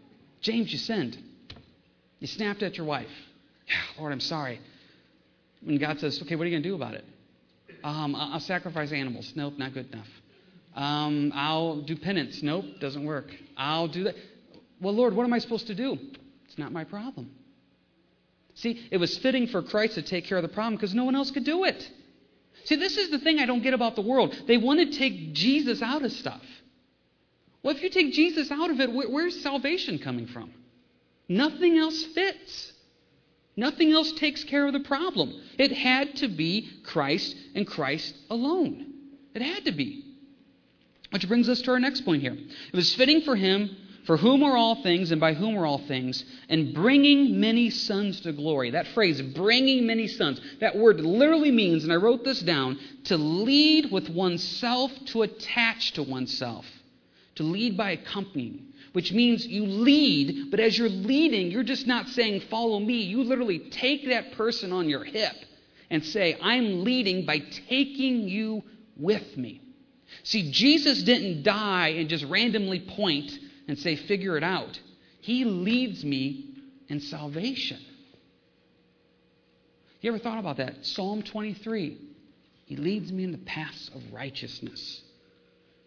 James, 0.41 0.73
you 0.73 0.79
sinned. 0.79 1.19
You 2.21 2.27
snapped 2.27 2.63
at 2.63 2.77
your 2.77 2.87
wife. 2.87 3.09
Yeah, 3.67 3.75
Lord, 3.99 4.13
I'm 4.13 4.21
sorry. 4.21 4.61
And 5.67 5.81
God 5.81 5.99
says, 5.99 6.21
okay, 6.23 6.37
what 6.37 6.45
are 6.45 6.49
you 6.49 6.55
going 6.55 6.63
to 6.63 6.69
do 6.69 6.75
about 6.75 6.95
it? 6.95 7.05
Um, 7.83 8.15
I'll 8.15 8.41
sacrifice 8.41 8.93
animals. 8.93 9.33
Nope, 9.35 9.55
not 9.59 9.75
good 9.75 9.93
enough. 9.93 10.09
Um, 10.75 11.33
I'll 11.35 11.81
do 11.83 11.97
penance. 11.97 12.43
Nope, 12.43 12.65
doesn't 12.81 13.05
work. 13.05 13.27
I'll 13.57 13.89
do 13.89 14.05
that. 14.05 14.15
Well, 14.81 14.95
Lord, 14.95 15.15
what 15.15 15.25
am 15.25 15.33
I 15.33 15.39
supposed 15.39 15.67
to 15.69 15.75
do? 15.75 15.99
It's 16.47 16.59
not 16.59 16.73
my 16.73 16.85
problem. 16.85 17.31
See, 18.55 18.87
it 18.91 18.99
was 18.99 19.17
fitting 19.19 19.49
for 19.49 19.63
Christ 19.63 19.95
to 19.95 20.03
take 20.03 20.27
care 20.27 20.39
of 20.39 20.43
the 20.43 20.49
problem 20.49 20.77
because 20.77 20.95
no 20.95 21.05
one 21.05 21.17
else 21.17 21.31
could 21.31 21.45
do 21.45 21.65
it. 21.65 21.91
See, 22.65 22.77
this 22.77 22.97
is 22.97 23.11
the 23.11 23.19
thing 23.19 23.41
I 23.41 23.47
don't 23.47 23.63
get 23.63 23.75
about 23.75 23.97
the 23.97 24.03
world. 24.03 24.35
They 24.47 24.57
want 24.57 24.81
to 24.81 24.97
take 24.99 25.33
Jesus 25.33 25.83
out 25.83 26.05
of 26.05 26.13
stuff. 26.13 26.43
Well, 27.63 27.75
if 27.75 27.83
you 27.83 27.91
take 27.91 28.13
Jesus 28.13 28.51
out 28.51 28.71
of 28.71 28.79
it, 28.81 28.93
where's 28.93 29.41
salvation 29.43 29.99
coming 29.99 30.27
from? 30.27 30.53
Nothing 31.29 31.79
else 31.79 32.05
fits. 32.05 32.73
Nothing 33.57 33.93
else 33.93 34.13
takes 34.13 34.45
care 34.45 34.67
of 34.67 34.73
the 34.73 34.81
problem. 34.81 35.33
It 35.59 35.73
had 35.73 36.17
to 36.17 36.29
be 36.29 36.71
Christ 36.85 37.35
and 37.55 37.67
Christ 37.67 38.15
alone. 38.31 38.93
It 39.35 39.43
had 39.43 39.65
to 39.65 39.73
be. 39.73 40.05
Which 41.11 41.29
brings 41.29 41.49
us 41.49 41.63
to 41.63 41.71
our 41.71 41.81
next 41.81 42.03
point 42.03 42.23
here. 42.23 42.35
It 42.35 42.77
was 42.77 42.95
fitting 42.95 43.23
for 43.23 43.37
him 43.37 43.77
for 44.07 44.17
whom 44.17 44.43
are 44.43 44.57
all 44.57 44.83
things 44.83 45.11
and 45.11 45.21
by 45.21 45.33
whom 45.35 45.57
are 45.57 45.67
all 45.67 45.79
things, 45.87 46.25
and 46.49 46.75
bringing 46.75 47.41
many 47.41 47.71
sons 47.71 48.21
to 48.21 48.33
glory. 48.33 48.71
That 48.71 48.89
phrase, 48.89 49.21
bringing 49.21 49.87
many 49.87 50.09
sons, 50.09 50.41
that 50.61 50.77
word 50.77 51.01
literally 51.01 51.51
means, 51.51 51.85
and 51.85 51.93
I 51.93 51.97
wrote 51.97 52.25
this 52.25 52.41
down, 52.41 52.79
to 53.05 53.17
lead 53.17 53.91
with 53.91 54.09
oneself, 54.09 54.93
to 55.07 55.23
attach 55.23 55.93
to 55.93 56.03
oneself, 56.03 56.67
to 57.37 57.43
lead 57.43 57.77
by 57.77 57.93
accompanying, 57.93 58.67
which 58.93 59.13
means 59.13 59.47
you 59.47 59.65
lead, 59.65 60.51
but 60.51 60.61
as 60.61 60.79
you're 60.79 60.89
leading, 60.89 61.51
you're 61.51 61.63
just 61.63 61.87
not 61.87 62.09
saying, 62.09 62.43
follow 62.51 62.79
me. 62.79 63.03
You 63.03 63.25
literally 63.25 63.59
take 63.71 64.09
that 64.09 64.33
person 64.33 64.73
on 64.73 64.89
your 64.89 65.05
hip 65.05 65.35
and 65.91 66.05
say, 66.05 66.37
I'm 66.41 66.85
leading 66.85 67.25
by 67.25 67.41
taking 67.69 68.29
you 68.29 68.63
with 68.97 69.37
me. 69.37 69.63
See, 70.23 70.51
Jesus 70.53 71.03
didn't 71.03 71.43
die 71.43 71.89
and 71.89 72.09
just 72.09 72.25
randomly 72.27 72.81
point 72.81 73.33
and 73.69 73.79
say, 73.79 73.97
figure 73.97 74.37
it 74.37 74.45
out. 74.45 74.79
He 75.21 75.45
leads 75.45 76.05
me 76.05 76.51
in 76.89 77.01
salvation. 77.01 77.81
You 80.01 80.11
ever 80.11 80.19
thought 80.19 80.39
about 80.39 80.59
that? 80.59 80.85
Psalm 80.85 81.23
23. 81.23 81.99
He 82.67 82.77
leads 82.77 83.11
me 83.11 83.25
in 83.25 83.33
the 83.33 83.39
paths 83.39 83.91
of 83.95 84.03
righteousness. 84.13 85.03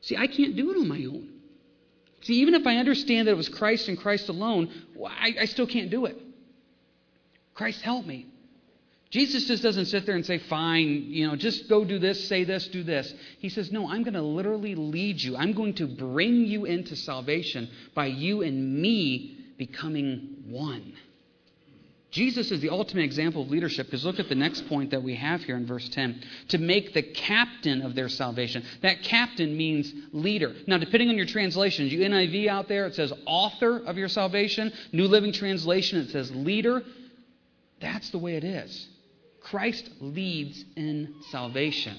See, 0.02 0.18
I 0.18 0.28
can't 0.28 0.56
do 0.56 0.72
it 0.72 0.78
on 0.78 0.88
my 0.88 1.06
own. 1.06 1.30
See, 2.22 2.36
even 2.42 2.56
if 2.56 2.66
I 2.66 2.78
understand 2.78 3.28
that 3.28 3.32
it 3.32 3.38
was 3.38 3.50
Christ 3.50 3.88
and 3.90 3.98
Christ 3.98 4.30
alone, 4.30 4.72
I, 5.08 5.36
I 5.42 5.46
still 5.46 5.68
can't 5.68 5.92
do 5.92 6.06
it. 6.06 6.18
Christ 7.54 7.82
help 7.82 8.06
me. 8.06 8.28
Jesus 9.10 9.46
just 9.46 9.64
doesn't 9.64 9.86
sit 9.86 10.06
there 10.06 10.16
and 10.16 10.26
say, 10.26 10.38
fine, 10.38 11.06
you 11.08 11.28
know, 11.28 11.36
just 11.38 11.70
go 11.70 11.86
do 11.86 11.98
this, 11.98 12.28
say 12.28 12.44
this, 12.44 12.68
do 12.68 12.84
this. 12.84 13.14
He 13.40 13.48
says, 13.48 13.72
no, 13.72 13.90
I'm 13.90 14.04
going 14.04 14.16
to 14.16 14.22
literally 14.22 14.76
lead 14.76 15.22
you. 15.22 15.38
I'm 15.38 15.54
going 15.54 15.76
to 15.76 15.88
bring 15.88 16.46
you 16.46 16.66
into 16.66 16.96
salvation 16.96 17.70
by 17.96 18.08
you 18.08 18.42
and 18.42 18.82
me 18.82 19.38
becoming 19.58 20.44
one. 20.48 20.94
Jesus 22.12 22.52
is 22.52 22.62
the 22.62 22.70
ultimate 22.70 23.04
example 23.04 23.44
of 23.44 23.50
leadership 23.50 23.88
because 23.88 24.04
look 24.04 24.20
at 24.20 24.28
the 24.28 24.36
next 24.36 24.68
point 24.68 24.92
that 24.92 25.04
we 25.04 25.16
have 25.16 25.42
here 25.42 25.56
in 25.56 25.66
verse 25.66 25.88
10. 25.90 26.22
To 26.50 26.58
make 26.58 26.94
the 26.94 27.04
captain 27.04 27.82
of 27.82 27.96
their 27.96 28.10
salvation. 28.10 28.64
That 28.82 29.04
captain 29.04 29.56
means 29.56 29.94
leader. 30.12 30.54
Now, 30.68 30.78
depending 30.78 31.10
on 31.10 31.16
your 31.16 31.26
translations, 31.26 31.94
you 31.94 32.00
NIV 32.00 32.48
out 32.48 32.68
there, 32.68 32.88
it 32.88 32.96
says 32.96 33.14
author 33.26 33.78
of 33.86 33.98
your 33.98 34.08
salvation. 34.08 34.74
New 34.92 35.06
Living 35.06 35.32
Translation, 35.32 36.00
it 36.00 36.10
says 36.10 36.32
leader. 36.32 36.82
That's 37.80 38.10
the 38.10 38.18
way 38.18 38.36
it 38.36 38.44
is. 38.44 38.88
Christ 39.50 39.90
leads 40.02 40.64
in 40.76 41.16
salvation. 41.32 41.98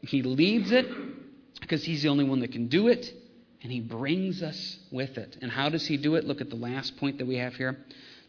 He 0.00 0.22
leads 0.22 0.72
it 0.72 0.86
because 1.60 1.84
he's 1.84 2.02
the 2.02 2.08
only 2.08 2.24
one 2.24 2.40
that 2.40 2.50
can 2.50 2.66
do 2.66 2.88
it, 2.88 3.12
and 3.62 3.70
he 3.70 3.80
brings 3.80 4.42
us 4.42 4.78
with 4.90 5.16
it. 5.16 5.36
And 5.40 5.50
how 5.50 5.68
does 5.68 5.86
he 5.86 5.96
do 5.96 6.16
it? 6.16 6.24
Look 6.24 6.40
at 6.40 6.50
the 6.50 6.56
last 6.56 6.96
point 6.96 7.18
that 7.18 7.26
we 7.26 7.36
have 7.36 7.54
here. 7.54 7.78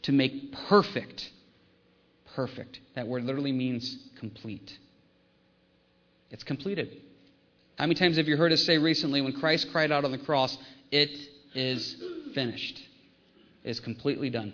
To 0.03 0.11
make 0.11 0.53
perfect. 0.67 1.31
Perfect. 2.35 2.79
That 2.95 3.07
word 3.07 3.23
literally 3.23 3.51
means 3.51 3.97
complete. 4.19 4.77
It's 6.29 6.43
completed. 6.43 7.01
How 7.77 7.85
many 7.85 7.95
times 7.95 8.17
have 8.17 8.27
you 8.27 8.37
heard 8.37 8.51
us 8.51 8.63
say 8.63 8.77
recently 8.77 9.21
when 9.21 9.33
Christ 9.33 9.71
cried 9.71 9.91
out 9.91 10.05
on 10.05 10.11
the 10.11 10.19
cross, 10.19 10.55
It 10.91 11.09
is 11.55 11.95
finished? 12.35 12.79
It 13.63 13.69
is 13.69 13.79
completely 13.79 14.29
done. 14.29 14.53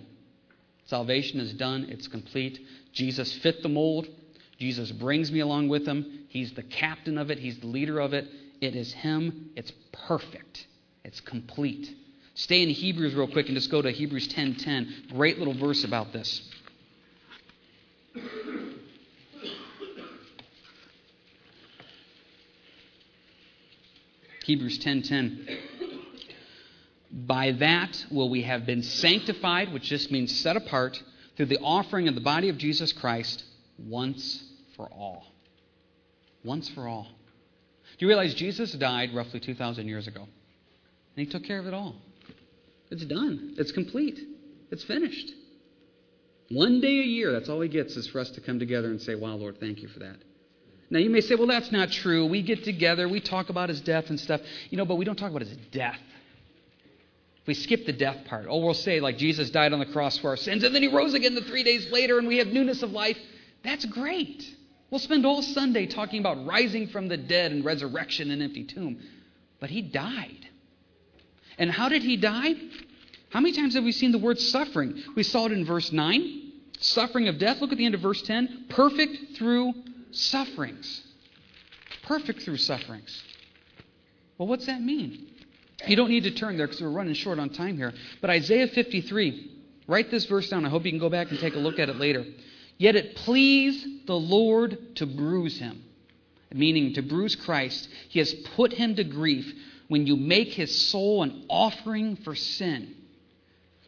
Salvation 0.89 1.39
is 1.39 1.53
done, 1.53 1.85
it's 1.89 2.07
complete. 2.07 2.59
Jesus 2.93 3.31
fit 3.43 3.61
the 3.61 3.69
mold. 3.69 4.07
Jesus 4.57 4.91
brings 4.91 5.31
me 5.31 5.39
along 5.39 5.69
with 5.69 5.87
him. 5.87 6.25
He's 6.29 6.51
the 6.53 6.63
captain 6.63 7.19
of 7.19 7.29
it, 7.29 7.37
he's 7.37 7.59
the 7.59 7.67
leader 7.67 7.99
of 7.99 8.13
it. 8.13 8.27
It 8.59 8.75
is 8.75 8.91
him. 8.91 9.51
It's 9.55 9.71
perfect. 9.91 10.65
It's 11.05 11.21
complete. 11.21 11.95
Stay 12.33 12.63
in 12.63 12.69
Hebrews 12.69 13.13
real 13.13 13.27
quick 13.27 13.45
and 13.45 13.55
just 13.55 13.69
go 13.69 13.83
to 13.83 13.91
Hebrews 13.91 14.29
10:10. 14.29 15.11
Great 15.11 15.37
little 15.37 15.53
verse 15.53 15.83
about 15.83 16.11
this. 16.11 16.41
Hebrews 24.43 24.79
10:10. 24.79 25.68
By 27.25 27.51
that 27.53 28.05
will 28.11 28.29
we 28.29 28.43
have 28.43 28.65
been 28.65 28.83
sanctified, 28.83 29.73
which 29.73 29.83
just 29.83 30.11
means 30.11 30.39
set 30.39 30.55
apart 30.55 31.01
through 31.35 31.47
the 31.47 31.59
offering 31.59 32.07
of 32.07 32.15
the 32.15 32.21
body 32.21 32.49
of 32.49 32.57
Jesus 32.57 32.93
Christ 32.93 33.43
once 33.77 34.43
for 34.75 34.87
all. 34.87 35.25
Once 36.43 36.69
for 36.69 36.87
all. 36.87 37.07
Do 37.97 38.05
you 38.05 38.07
realize 38.07 38.33
Jesus 38.33 38.71
died 38.73 39.13
roughly 39.13 39.39
2,000 39.39 39.87
years 39.87 40.07
ago? 40.07 40.21
And 40.21 40.29
he 41.15 41.25
took 41.25 41.43
care 41.43 41.59
of 41.59 41.67
it 41.67 41.73
all. 41.73 41.95
It's 42.91 43.03
done, 43.05 43.55
it's 43.57 43.71
complete, 43.71 44.19
it's 44.71 44.83
finished. 44.83 45.31
One 46.49 46.79
day 46.81 46.99
a 46.99 47.03
year, 47.03 47.31
that's 47.31 47.49
all 47.49 47.61
he 47.61 47.69
gets 47.69 47.95
is 47.95 48.07
for 48.07 48.19
us 48.19 48.29
to 48.31 48.41
come 48.41 48.57
together 48.57 48.89
and 48.89 49.01
say, 49.01 49.15
Wow, 49.15 49.35
Lord, 49.35 49.59
thank 49.59 49.81
you 49.81 49.87
for 49.87 49.99
that. 49.99 50.15
Now, 50.89 50.97
you 50.97 51.11
may 51.11 51.21
say, 51.21 51.35
Well, 51.35 51.45
that's 51.45 51.71
not 51.71 51.91
true. 51.91 52.25
We 52.25 52.41
get 52.41 52.63
together, 52.63 53.07
we 53.07 53.19
talk 53.19 53.49
about 53.49 53.69
his 53.69 53.81
death 53.81 54.09
and 54.09 54.19
stuff, 54.19 54.41
you 54.69 54.77
know, 54.77 54.85
but 54.85 54.95
we 54.95 55.05
don't 55.05 55.17
talk 55.17 55.29
about 55.29 55.43
his 55.43 55.55
death 55.71 55.99
we 57.49 57.55
skip 57.55 57.85
the 57.85 57.91
death 57.91 58.25
part. 58.25 58.45
Oh, 58.47 58.59
we'll 58.59 58.73
say, 58.73 58.99
like, 58.99 59.17
Jesus 59.17 59.49
died 59.49 59.73
on 59.73 59.79
the 59.79 59.85
cross 59.87 60.17
for 60.19 60.29
our 60.29 60.37
sins, 60.37 60.63
and 60.63 60.73
then 60.73 60.83
he 60.83 60.87
rose 60.87 61.13
again 61.13 61.35
the 61.35 61.41
three 61.41 61.63
days 61.63 61.91
later, 61.91 62.19
and 62.19 62.27
we 62.27 62.37
have 62.37 62.47
newness 62.47 62.83
of 62.83 62.91
life. 62.91 63.17
That's 63.63 63.85
great. 63.85 64.45
We'll 64.91 64.99
spend 64.99 65.25
all 65.25 65.41
Sunday 65.41 65.87
talking 65.87 66.19
about 66.19 66.45
rising 66.45 66.87
from 66.87 67.07
the 67.07 67.17
dead 67.17 67.51
and 67.51 67.65
resurrection 67.65 68.31
and 68.31 68.41
empty 68.41 68.63
tomb. 68.63 68.99
But 69.59 69.71
he 69.71 69.81
died. 69.81 70.47
And 71.57 71.71
how 71.71 71.89
did 71.89 72.03
he 72.03 72.17
die? 72.17 72.53
How 73.29 73.39
many 73.39 73.55
times 73.55 73.73
have 73.73 73.83
we 73.83 73.91
seen 73.91 74.11
the 74.11 74.19
word 74.19 74.39
suffering? 74.39 75.03
We 75.15 75.23
saw 75.23 75.47
it 75.47 75.51
in 75.51 75.65
verse 75.65 75.91
9. 75.91 76.51
Suffering 76.79 77.27
of 77.27 77.39
death. 77.39 77.61
Look 77.61 77.71
at 77.71 77.77
the 77.77 77.85
end 77.85 77.95
of 77.95 78.01
verse 78.01 78.21
10. 78.21 78.67
Perfect 78.69 79.37
through 79.37 79.73
sufferings. 80.11 81.01
Perfect 82.03 82.43
through 82.43 82.57
sufferings. 82.57 83.23
Well, 84.37 84.47
what's 84.47 84.67
that 84.67 84.81
mean? 84.81 85.27
You 85.87 85.95
don't 85.95 86.09
need 86.09 86.23
to 86.23 86.31
turn 86.31 86.57
there 86.57 86.67
because 86.67 86.81
we're 86.81 86.89
running 86.89 87.13
short 87.13 87.39
on 87.39 87.49
time 87.49 87.77
here. 87.77 87.93
But 88.21 88.29
Isaiah 88.29 88.67
53, 88.67 89.51
write 89.87 90.11
this 90.11 90.25
verse 90.25 90.49
down. 90.49 90.65
I 90.65 90.69
hope 90.69 90.85
you 90.85 90.91
can 90.91 90.99
go 90.99 91.09
back 91.09 91.31
and 91.31 91.39
take 91.39 91.55
a 91.55 91.59
look 91.59 91.79
at 91.79 91.89
it 91.89 91.95
later. 91.95 92.25
Yet 92.77 92.95
it 92.95 93.15
pleased 93.15 94.07
the 94.07 94.15
Lord 94.15 94.95
to 94.95 95.05
bruise 95.05 95.59
him, 95.59 95.83
meaning 96.53 96.93
to 96.93 97.01
bruise 97.01 97.35
Christ. 97.35 97.89
He 98.09 98.19
has 98.19 98.33
put 98.55 98.73
him 98.73 98.95
to 98.95 99.03
grief 99.03 99.53
when 99.87 100.05
you 100.07 100.15
make 100.15 100.49
his 100.49 100.89
soul 100.89 101.23
an 101.23 101.45
offering 101.49 102.15
for 102.17 102.35
sin. 102.35 102.95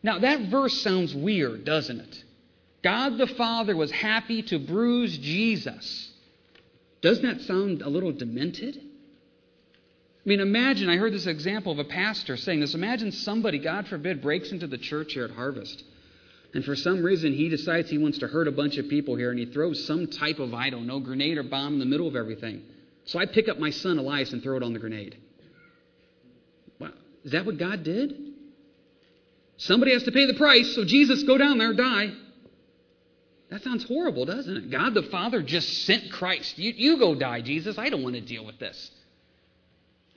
Now, 0.03 0.19
that 0.19 0.49
verse 0.49 0.81
sounds 0.81 1.13
weird, 1.13 1.63
doesn't 1.63 1.99
it? 1.99 2.23
God 2.83 3.17
the 3.17 3.27
Father 3.27 3.75
was 3.75 3.91
happy 3.91 4.41
to 4.43 4.57
bruise 4.59 5.17
Jesus. 5.17 6.11
Doesn't 7.01 7.23
that 7.23 7.41
sound 7.41 7.81
a 7.81 7.89
little 7.89 8.11
demented? 8.11 8.81
I 10.23 10.29
mean, 10.29 10.39
imagine, 10.39 10.87
I 10.87 10.97
heard 10.97 11.13
this 11.13 11.25
example 11.25 11.71
of 11.71 11.79
a 11.79 11.83
pastor 11.83 12.37
saying 12.37 12.59
this. 12.59 12.75
Imagine 12.75 13.11
somebody, 13.11 13.57
God 13.57 13.87
forbid, 13.87 14.21
breaks 14.21 14.51
into 14.51 14.67
the 14.67 14.77
church 14.77 15.13
here 15.13 15.25
at 15.25 15.31
Harvest. 15.31 15.83
And 16.53 16.63
for 16.63 16.75
some 16.75 17.01
reason, 17.01 17.33
he 17.33 17.49
decides 17.49 17.89
he 17.89 17.97
wants 17.97 18.19
to 18.19 18.27
hurt 18.27 18.47
a 18.47 18.51
bunch 18.51 18.77
of 18.77 18.87
people 18.87 19.15
here, 19.15 19.31
and 19.31 19.39
he 19.39 19.45
throws 19.45 19.83
some 19.87 20.07
type 20.07 20.37
of, 20.37 20.53
I 20.53 20.69
don't 20.69 20.85
know, 20.85 20.99
grenade 20.99 21.37
or 21.37 21.43
bomb 21.43 21.73
in 21.73 21.79
the 21.79 21.85
middle 21.85 22.07
of 22.07 22.15
everything. 22.15 22.61
So 23.05 23.17
I 23.17 23.25
pick 23.25 23.49
up 23.49 23.57
my 23.57 23.71
son 23.71 23.97
Elias 23.97 24.31
and 24.31 24.43
throw 24.43 24.57
it 24.57 24.63
on 24.63 24.73
the 24.73 24.79
grenade. 24.79 25.17
Well, 26.79 26.91
is 27.23 27.31
that 27.31 27.45
what 27.45 27.57
God 27.57 27.83
did? 27.83 28.15
Somebody 29.57 29.93
has 29.93 30.03
to 30.03 30.11
pay 30.11 30.27
the 30.27 30.35
price, 30.35 30.75
so 30.75 30.85
Jesus, 30.85 31.23
go 31.23 31.37
down 31.37 31.57
there, 31.57 31.73
die. 31.73 32.11
That 33.49 33.63
sounds 33.63 33.83
horrible, 33.83 34.25
doesn't 34.25 34.55
it? 34.55 34.71
God 34.71 34.93
the 34.93 35.03
Father 35.03 35.41
just 35.41 35.85
sent 35.85 36.11
Christ. 36.11 36.57
You, 36.57 36.73
you 36.75 36.99
go 36.99 37.15
die, 37.15 37.41
Jesus. 37.41 37.77
I 37.77 37.89
don't 37.89 38.03
want 38.03 38.15
to 38.15 38.21
deal 38.21 38.45
with 38.45 38.59
this. 38.59 38.91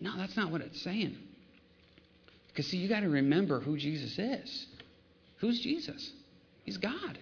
No, 0.00 0.16
that's 0.16 0.36
not 0.36 0.50
what 0.50 0.60
it's 0.60 0.80
saying. 0.82 1.16
Because, 2.48 2.66
see, 2.66 2.76
you 2.76 2.88
got 2.88 3.00
to 3.00 3.08
remember 3.08 3.60
who 3.60 3.76
Jesus 3.76 4.18
is. 4.18 4.66
Who's 5.38 5.60
Jesus? 5.60 6.12
He's 6.64 6.76
God. 6.76 7.18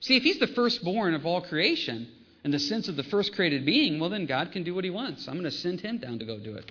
See, 0.00 0.16
if 0.16 0.22
he's 0.22 0.38
the 0.38 0.48
firstborn 0.48 1.14
of 1.14 1.24
all 1.24 1.40
creation, 1.40 2.08
in 2.44 2.50
the 2.50 2.58
sense 2.58 2.88
of 2.88 2.96
the 2.96 3.04
first 3.04 3.34
created 3.34 3.64
being, 3.64 3.98
well, 3.98 4.10
then 4.10 4.26
God 4.26 4.52
can 4.52 4.64
do 4.64 4.74
what 4.74 4.84
he 4.84 4.90
wants. 4.90 5.26
I'm 5.28 5.34
going 5.34 5.44
to 5.44 5.50
send 5.50 5.80
him 5.80 5.98
down 5.98 6.18
to 6.18 6.24
go 6.24 6.38
do 6.38 6.54
it. 6.56 6.70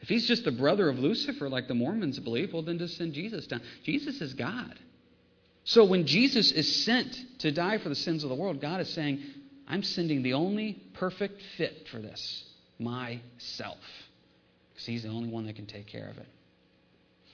If 0.00 0.08
he's 0.08 0.26
just 0.26 0.44
the 0.44 0.52
brother 0.52 0.88
of 0.88 0.98
Lucifer, 0.98 1.48
like 1.48 1.68
the 1.68 1.74
Mormons 1.74 2.18
believe, 2.18 2.52
well, 2.52 2.62
then 2.62 2.78
just 2.78 2.96
send 2.96 3.12
Jesus 3.12 3.46
down. 3.46 3.60
Jesus 3.84 4.20
is 4.22 4.32
God. 4.32 4.78
So 5.64 5.84
when 5.84 6.06
Jesus 6.06 6.52
is 6.52 6.84
sent 6.84 7.18
to 7.40 7.52
die 7.52 7.78
for 7.78 7.90
the 7.90 7.94
sins 7.94 8.24
of 8.24 8.30
the 8.30 8.34
world, 8.34 8.62
God 8.62 8.80
is 8.80 8.88
saying, 8.88 9.22
I'm 9.68 9.82
sending 9.82 10.22
the 10.22 10.32
only 10.32 10.82
perfect 10.94 11.42
fit 11.58 11.86
for 11.90 11.98
this 11.98 12.44
myself. 12.80 13.78
Because 14.72 14.86
he's 14.86 15.02
the 15.02 15.08
only 15.10 15.28
one 15.28 15.46
that 15.46 15.56
can 15.56 15.66
take 15.66 15.86
care 15.86 16.08
of 16.08 16.18
it. 16.18 16.26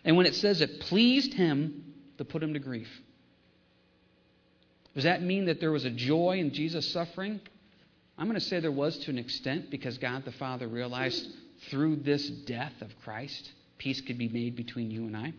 And 0.05 0.17
when 0.17 0.26
it 0.26 0.35
says 0.35 0.61
it 0.61 0.81
pleased 0.81 1.35
him 1.35 1.95
to 2.19 2.25
put 2.25 2.43
him 2.43 2.55
to 2.55 2.59
grief, 2.59 2.88
does 4.95 5.05
that 5.05 5.23
mean 5.23 5.47
that 5.47 5.61
there 5.61 5.73
was 5.73 5.85
a 5.85 5.91
joy 5.91 6.38
in 6.38 6.53
Jesus' 6.53 6.91
suffering? 6.91 7.41
I'm 8.19 8.26
going 8.26 8.38
to 8.38 8.45
say 8.45 8.61
there 8.61 8.73
was 8.73 8.99
to 9.00 9.11
an 9.11 9.19
extent 9.19 9.71
because 9.71 9.99
God 9.99 10.25
the 10.25 10.33
Father 10.33 10.67
realized 10.69 11.29
through 11.71 11.97
this 11.97 12.29
death 12.29 12.73
of 12.81 12.91
Christ, 13.05 13.50
peace 13.79 14.00
could 14.00 14.17
be 14.17 14.29
made 14.29 14.57
between 14.57 14.91
you 14.91 15.03
and 15.03 15.17
I. 15.17 15.35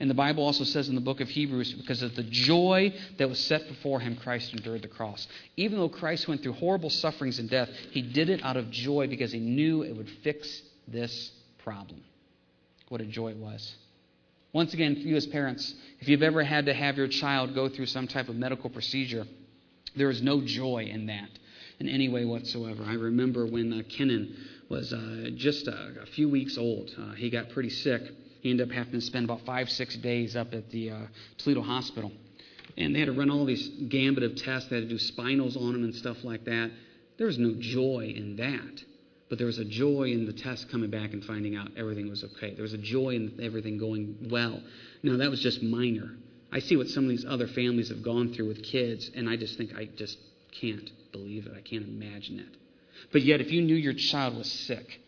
And 0.00 0.10
the 0.10 0.14
Bible 0.14 0.44
also 0.44 0.64
says 0.64 0.88
in 0.88 0.94
the 0.94 1.00
book 1.00 1.20
of 1.20 1.28
Hebrews, 1.28 1.72
because 1.74 2.02
of 2.02 2.16
the 2.16 2.24
joy 2.24 2.92
that 3.18 3.28
was 3.28 3.38
set 3.38 3.68
before 3.68 4.00
him, 4.00 4.16
Christ 4.16 4.52
endured 4.52 4.82
the 4.82 4.88
cross. 4.88 5.26
Even 5.56 5.78
though 5.78 5.88
Christ 5.88 6.26
went 6.26 6.42
through 6.42 6.54
horrible 6.54 6.90
sufferings 6.90 7.38
and 7.38 7.48
death, 7.48 7.68
he 7.90 8.02
did 8.02 8.28
it 8.28 8.44
out 8.44 8.56
of 8.56 8.70
joy 8.70 9.06
because 9.06 9.32
he 9.32 9.38
knew 9.38 9.82
it 9.82 9.96
would 9.96 10.10
fix 10.22 10.62
this 10.88 11.30
problem. 11.58 12.02
What 12.88 13.00
a 13.00 13.06
joy 13.06 13.30
it 13.30 13.36
was. 13.36 13.74
Once 14.52 14.72
again, 14.72 14.94
for 14.94 15.00
you 15.00 15.16
as 15.16 15.26
parents, 15.26 15.74
if 16.00 16.08
you've 16.08 16.22
ever 16.22 16.44
had 16.44 16.66
to 16.66 16.74
have 16.74 16.96
your 16.96 17.08
child 17.08 17.54
go 17.54 17.68
through 17.68 17.86
some 17.86 18.06
type 18.06 18.28
of 18.28 18.36
medical 18.36 18.70
procedure, 18.70 19.26
there 19.96 20.10
is 20.10 20.22
no 20.22 20.40
joy 20.40 20.84
in 20.84 21.06
that 21.06 21.28
in 21.80 21.88
any 21.88 22.08
way 22.08 22.24
whatsoever. 22.24 22.84
I 22.84 22.94
remember 22.94 23.46
when 23.46 23.72
uh, 23.72 23.82
Kenan 23.88 24.36
was 24.68 24.92
uh, 24.92 25.30
just 25.34 25.66
a, 25.66 26.02
a, 26.02 26.06
few 26.06 26.28
weeks 26.28 26.56
old. 26.56 26.90
Uh, 26.96 27.12
he 27.14 27.30
got 27.30 27.50
pretty 27.50 27.70
sick. 27.70 28.02
He 28.44 28.50
ended 28.50 28.68
up 28.68 28.76
having 28.76 28.92
to 28.92 29.00
spend 29.00 29.24
about 29.24 29.40
five, 29.46 29.70
six 29.70 29.96
days 29.96 30.36
up 30.36 30.52
at 30.52 30.68
the 30.68 30.90
uh, 30.90 30.98
Toledo 31.38 31.62
Hospital. 31.62 32.12
And 32.76 32.94
they 32.94 32.98
had 32.98 33.06
to 33.06 33.12
run 33.12 33.30
all 33.30 33.46
these 33.46 33.70
gambit 33.88 34.22
of 34.22 34.36
tests. 34.36 34.68
They 34.68 34.76
had 34.76 34.86
to 34.86 34.88
do 34.88 34.98
spinals 34.98 35.56
on 35.56 35.74
him 35.74 35.82
and 35.82 35.94
stuff 35.94 36.22
like 36.24 36.44
that. 36.44 36.70
There 37.16 37.26
was 37.26 37.38
no 37.38 37.54
joy 37.58 38.12
in 38.14 38.36
that. 38.36 38.84
But 39.30 39.38
there 39.38 39.46
was 39.46 39.58
a 39.58 39.64
joy 39.64 40.10
in 40.12 40.26
the 40.26 40.34
test 40.34 40.70
coming 40.70 40.90
back 40.90 41.14
and 41.14 41.24
finding 41.24 41.56
out 41.56 41.70
everything 41.78 42.06
was 42.10 42.22
okay. 42.22 42.52
There 42.52 42.64
was 42.64 42.74
a 42.74 42.78
joy 42.78 43.14
in 43.14 43.40
everything 43.42 43.78
going 43.78 44.28
well. 44.30 44.60
Now, 45.02 45.16
that 45.16 45.30
was 45.30 45.40
just 45.40 45.62
minor. 45.62 46.10
I 46.52 46.58
see 46.58 46.76
what 46.76 46.88
some 46.88 47.04
of 47.04 47.08
these 47.08 47.24
other 47.24 47.46
families 47.46 47.88
have 47.88 48.02
gone 48.02 48.34
through 48.34 48.48
with 48.48 48.62
kids, 48.62 49.10
and 49.14 49.26
I 49.26 49.36
just 49.36 49.56
think 49.56 49.74
I 49.74 49.86
just 49.86 50.18
can't 50.60 50.90
believe 51.12 51.46
it. 51.46 51.54
I 51.56 51.62
can't 51.62 51.88
imagine 51.88 52.40
it. 52.40 52.58
But 53.10 53.22
yet, 53.22 53.40
if 53.40 53.50
you 53.50 53.62
knew 53.62 53.74
your 53.74 53.94
child 53.94 54.36
was 54.36 54.52
sick, 54.52 55.00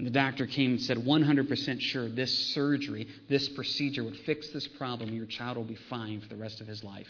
and 0.00 0.06
the 0.06 0.10
doctor 0.10 0.46
came 0.46 0.70
and 0.70 0.80
said 0.80 0.96
100% 0.96 1.80
sure 1.82 2.08
this 2.08 2.32
surgery, 2.54 3.06
this 3.28 3.50
procedure 3.50 4.02
would 4.02 4.16
fix 4.20 4.48
this 4.48 4.66
problem, 4.66 5.12
your 5.12 5.26
child 5.26 5.58
will 5.58 5.64
be 5.64 5.76
fine 5.90 6.22
for 6.22 6.28
the 6.28 6.36
rest 6.36 6.62
of 6.62 6.66
his 6.66 6.82
life. 6.82 7.06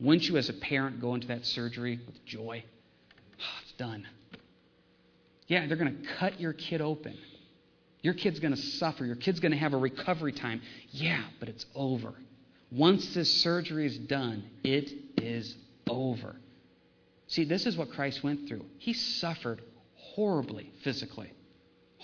Wouldn't 0.00 0.26
you, 0.26 0.38
as 0.38 0.48
a 0.48 0.54
parent, 0.54 1.02
go 1.02 1.14
into 1.14 1.26
that 1.26 1.44
surgery 1.44 2.00
with 2.06 2.24
joy? 2.24 2.64
Oh, 3.38 3.58
it's 3.62 3.72
done. 3.72 4.08
Yeah, 5.48 5.66
they're 5.66 5.76
going 5.76 6.00
to 6.00 6.08
cut 6.14 6.40
your 6.40 6.54
kid 6.54 6.80
open. 6.80 7.14
Your 8.00 8.14
kid's 8.14 8.40
going 8.40 8.54
to 8.54 8.62
suffer. 8.62 9.04
Your 9.04 9.16
kid's 9.16 9.40
going 9.40 9.52
to 9.52 9.58
have 9.58 9.74
a 9.74 9.78
recovery 9.78 10.32
time. 10.32 10.62
Yeah, 10.92 11.22
but 11.40 11.50
it's 11.50 11.66
over. 11.74 12.14
Once 12.72 13.12
this 13.12 13.30
surgery 13.42 13.84
is 13.84 13.98
done, 13.98 14.44
it 14.62 14.90
is 15.18 15.54
over. 15.90 16.36
See, 17.26 17.44
this 17.44 17.66
is 17.66 17.76
what 17.76 17.90
Christ 17.90 18.24
went 18.24 18.48
through. 18.48 18.64
He 18.78 18.94
suffered 18.94 19.60
horribly 19.94 20.72
physically. 20.82 21.30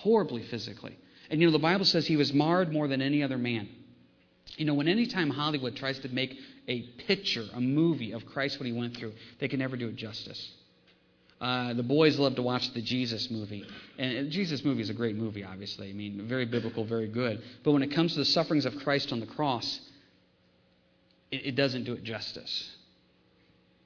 Horribly 0.01 0.43
physically. 0.43 0.97
And 1.31 1.41
you 1.41 1.47
know, 1.47 1.53
the 1.53 1.59
Bible 1.59 1.85
says 1.85 2.07
he 2.07 2.17
was 2.17 2.33
marred 2.33 2.73
more 2.73 2.89
than 2.89 3.03
any 3.03 3.23
other 3.23 3.39
man. 3.39 3.69
You 4.57 4.65
know, 4.65 4.75
when 4.75 4.89
any 4.89 5.07
time 5.07 5.31
Hollywood 5.31 5.77
tries 5.77 5.99
to 6.01 6.09
make 6.09 6.37
a 6.67 6.83
picture, 7.07 7.45
a 7.55 7.61
movie 7.61 8.13
of 8.13 8.27
Christ, 8.27 8.59
what 8.59 8.67
he 8.67 8.73
went 8.73 8.97
through, 8.97 9.13
they 9.39 9.49
can 9.49 9.59
never 9.59 9.77
do 9.77 9.89
it 9.89 9.97
justice. 9.97 10.53
Uh, 11.41 11.73
the 11.73 11.83
boys 11.83 12.19
love 12.19 12.35
to 12.37 12.43
watch 12.43 12.73
the 12.75 12.83
Jesus 12.83 13.31
movie. 13.31 13.65
And 13.99 14.31
Jesus 14.31 14.65
movie 14.65 14.83
is 14.83 14.91
a 14.91 14.95
great 14.95 15.17
movie, 15.17 15.45
obviously. 15.45 15.89
I 15.89 15.93
mean, 15.93 16.27
very 16.27 16.45
biblical, 16.45 16.85
very 16.85 17.09
good. 17.09 17.43
But 17.63 17.73
when 17.73 17.83
it 17.83 17.93
comes 17.93 18.13
to 18.13 18.19
the 18.19 18.25
sufferings 18.25 18.67
of 18.67 18.77
Christ 18.77 19.13
on 19.13 19.21
the 19.21 19.27
cross, 19.27 19.81
it, 21.31 21.47
it 21.47 21.55
doesn't 21.57 21.85
do 21.85 21.93
it 21.95 22.05
justice 22.05 22.77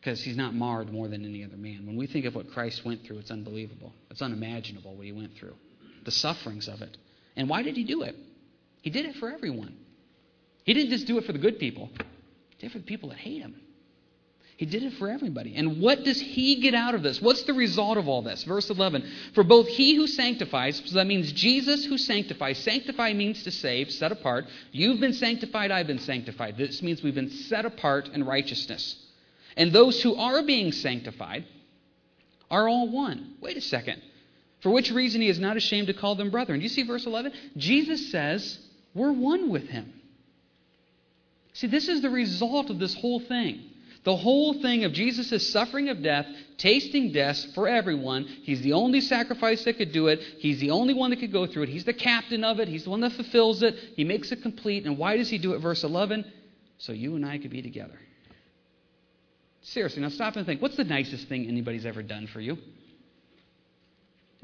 because 0.00 0.22
he's 0.22 0.36
not 0.36 0.54
marred 0.54 0.92
more 0.92 1.08
than 1.08 1.24
any 1.24 1.44
other 1.44 1.56
man. 1.56 1.86
When 1.86 1.96
we 1.96 2.06
think 2.06 2.26
of 2.26 2.34
what 2.34 2.50
Christ 2.50 2.84
went 2.84 3.04
through, 3.04 3.18
it's 3.18 3.30
unbelievable. 3.30 3.92
It's 4.10 4.20
unimaginable 4.20 4.94
what 4.94 5.06
he 5.06 5.12
went 5.12 5.34
through, 5.34 5.54
the 6.04 6.10
sufferings 6.10 6.68
of 6.68 6.82
it. 6.82 6.96
And 7.36 7.48
why 7.48 7.62
did 7.62 7.76
he 7.76 7.84
do 7.84 8.02
it? 8.02 8.16
He 8.82 8.90
did 8.90 9.06
it 9.06 9.16
for 9.16 9.30
everyone. 9.30 9.76
He 10.64 10.74
didn't 10.74 10.90
just 10.90 11.06
do 11.06 11.18
it 11.18 11.24
for 11.24 11.32
the 11.32 11.38
good 11.38 11.58
people, 11.58 11.90
he 12.50 12.56
did 12.58 12.66
it 12.66 12.72
for 12.72 12.78
the 12.78 12.84
people 12.84 13.10
that 13.10 13.18
hate 13.18 13.40
him. 13.40 13.56
He 14.56 14.66
did 14.66 14.84
it 14.84 14.92
for 14.94 15.10
everybody. 15.10 15.56
And 15.56 15.80
what 15.80 16.04
does 16.04 16.20
he 16.20 16.60
get 16.60 16.74
out 16.74 16.94
of 16.94 17.02
this? 17.02 17.20
What's 17.20 17.42
the 17.42 17.54
result 17.54 17.98
of 17.98 18.06
all 18.06 18.22
this? 18.22 18.44
Verse 18.44 18.70
11 18.70 19.04
For 19.34 19.42
both 19.42 19.66
he 19.66 19.96
who 19.96 20.06
sanctifies, 20.06 20.80
so 20.84 20.94
that 20.94 21.08
means 21.08 21.32
Jesus 21.32 21.84
who 21.84 21.98
sanctifies. 21.98 22.58
Sanctify 22.58 23.14
means 23.14 23.42
to 23.42 23.50
save, 23.50 23.90
set 23.90 24.12
apart. 24.12 24.46
You've 24.70 25.00
been 25.00 25.12
sanctified, 25.12 25.72
I've 25.72 25.88
been 25.88 25.98
sanctified. 25.98 26.56
This 26.56 26.82
means 26.82 27.02
we've 27.02 27.14
been 27.14 27.30
set 27.30 27.64
apart 27.64 28.10
in 28.14 28.24
righteousness. 28.24 28.96
And 29.56 29.72
those 29.72 30.00
who 30.02 30.14
are 30.14 30.42
being 30.44 30.70
sanctified 30.70 31.46
are 32.48 32.68
all 32.68 32.88
one. 32.88 33.34
Wait 33.40 33.56
a 33.56 33.60
second. 33.60 34.00
For 34.64 34.70
which 34.70 34.90
reason 34.90 35.20
he 35.20 35.28
is 35.28 35.38
not 35.38 35.58
ashamed 35.58 35.88
to 35.88 35.94
call 35.94 36.14
them 36.14 36.30
brethren. 36.30 36.58
Do 36.58 36.62
you 36.62 36.70
see 36.70 36.84
verse 36.84 37.04
11? 37.04 37.32
Jesus 37.58 38.10
says, 38.10 38.58
We're 38.94 39.12
one 39.12 39.50
with 39.50 39.68
him. 39.68 39.92
See, 41.52 41.66
this 41.66 41.86
is 41.86 42.00
the 42.00 42.08
result 42.08 42.70
of 42.70 42.78
this 42.78 42.94
whole 42.94 43.20
thing. 43.20 43.60
The 44.04 44.16
whole 44.16 44.62
thing 44.62 44.84
of 44.84 44.94
Jesus' 44.94 45.52
suffering 45.52 45.90
of 45.90 46.02
death, 46.02 46.26
tasting 46.56 47.12
death 47.12 47.52
for 47.54 47.68
everyone. 47.68 48.24
He's 48.24 48.62
the 48.62 48.72
only 48.72 49.02
sacrifice 49.02 49.64
that 49.64 49.76
could 49.76 49.92
do 49.92 50.06
it. 50.06 50.20
He's 50.38 50.60
the 50.60 50.70
only 50.70 50.94
one 50.94 51.10
that 51.10 51.20
could 51.20 51.32
go 51.32 51.46
through 51.46 51.64
it. 51.64 51.68
He's 51.68 51.84
the 51.84 51.92
captain 51.92 52.42
of 52.42 52.58
it. 52.58 52.66
He's 52.66 52.84
the 52.84 52.90
one 52.90 53.00
that 53.00 53.12
fulfills 53.12 53.62
it. 53.62 53.74
He 53.96 54.04
makes 54.04 54.32
it 54.32 54.40
complete. 54.40 54.86
And 54.86 54.96
why 54.96 55.18
does 55.18 55.28
he 55.28 55.36
do 55.36 55.52
it? 55.52 55.58
Verse 55.58 55.84
11 55.84 56.24
so 56.78 56.92
you 56.92 57.16
and 57.16 57.26
I 57.26 57.36
could 57.36 57.50
be 57.50 57.60
together. 57.60 57.98
Seriously, 59.60 60.00
now 60.00 60.08
stop 60.08 60.36
and 60.36 60.46
think. 60.46 60.62
What's 60.62 60.76
the 60.76 60.84
nicest 60.84 61.28
thing 61.28 61.46
anybody's 61.48 61.84
ever 61.84 62.02
done 62.02 62.28
for 62.28 62.40
you? 62.40 62.56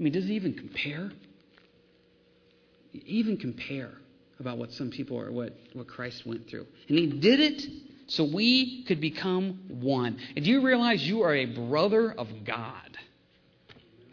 I 0.00 0.02
mean, 0.02 0.14
does 0.14 0.24
it 0.24 0.30
even 0.30 0.54
compare? 0.54 1.12
Even 2.94 3.36
compare 3.36 3.92
about 4.40 4.56
what 4.56 4.72
some 4.72 4.88
people 4.88 5.20
or 5.20 5.30
what, 5.30 5.52
what 5.74 5.86
Christ 5.86 6.26
went 6.26 6.48
through. 6.48 6.66
And 6.88 6.98
he 6.98 7.06
did 7.06 7.38
it 7.38 7.62
so 8.06 8.24
we 8.24 8.82
could 8.84 8.98
become 8.98 9.60
one. 9.68 10.18
And 10.34 10.42
do 10.42 10.50
you 10.50 10.62
realize 10.62 11.06
you 11.06 11.20
are 11.22 11.34
a 11.34 11.44
brother 11.44 12.12
of 12.12 12.28
God? 12.46 12.96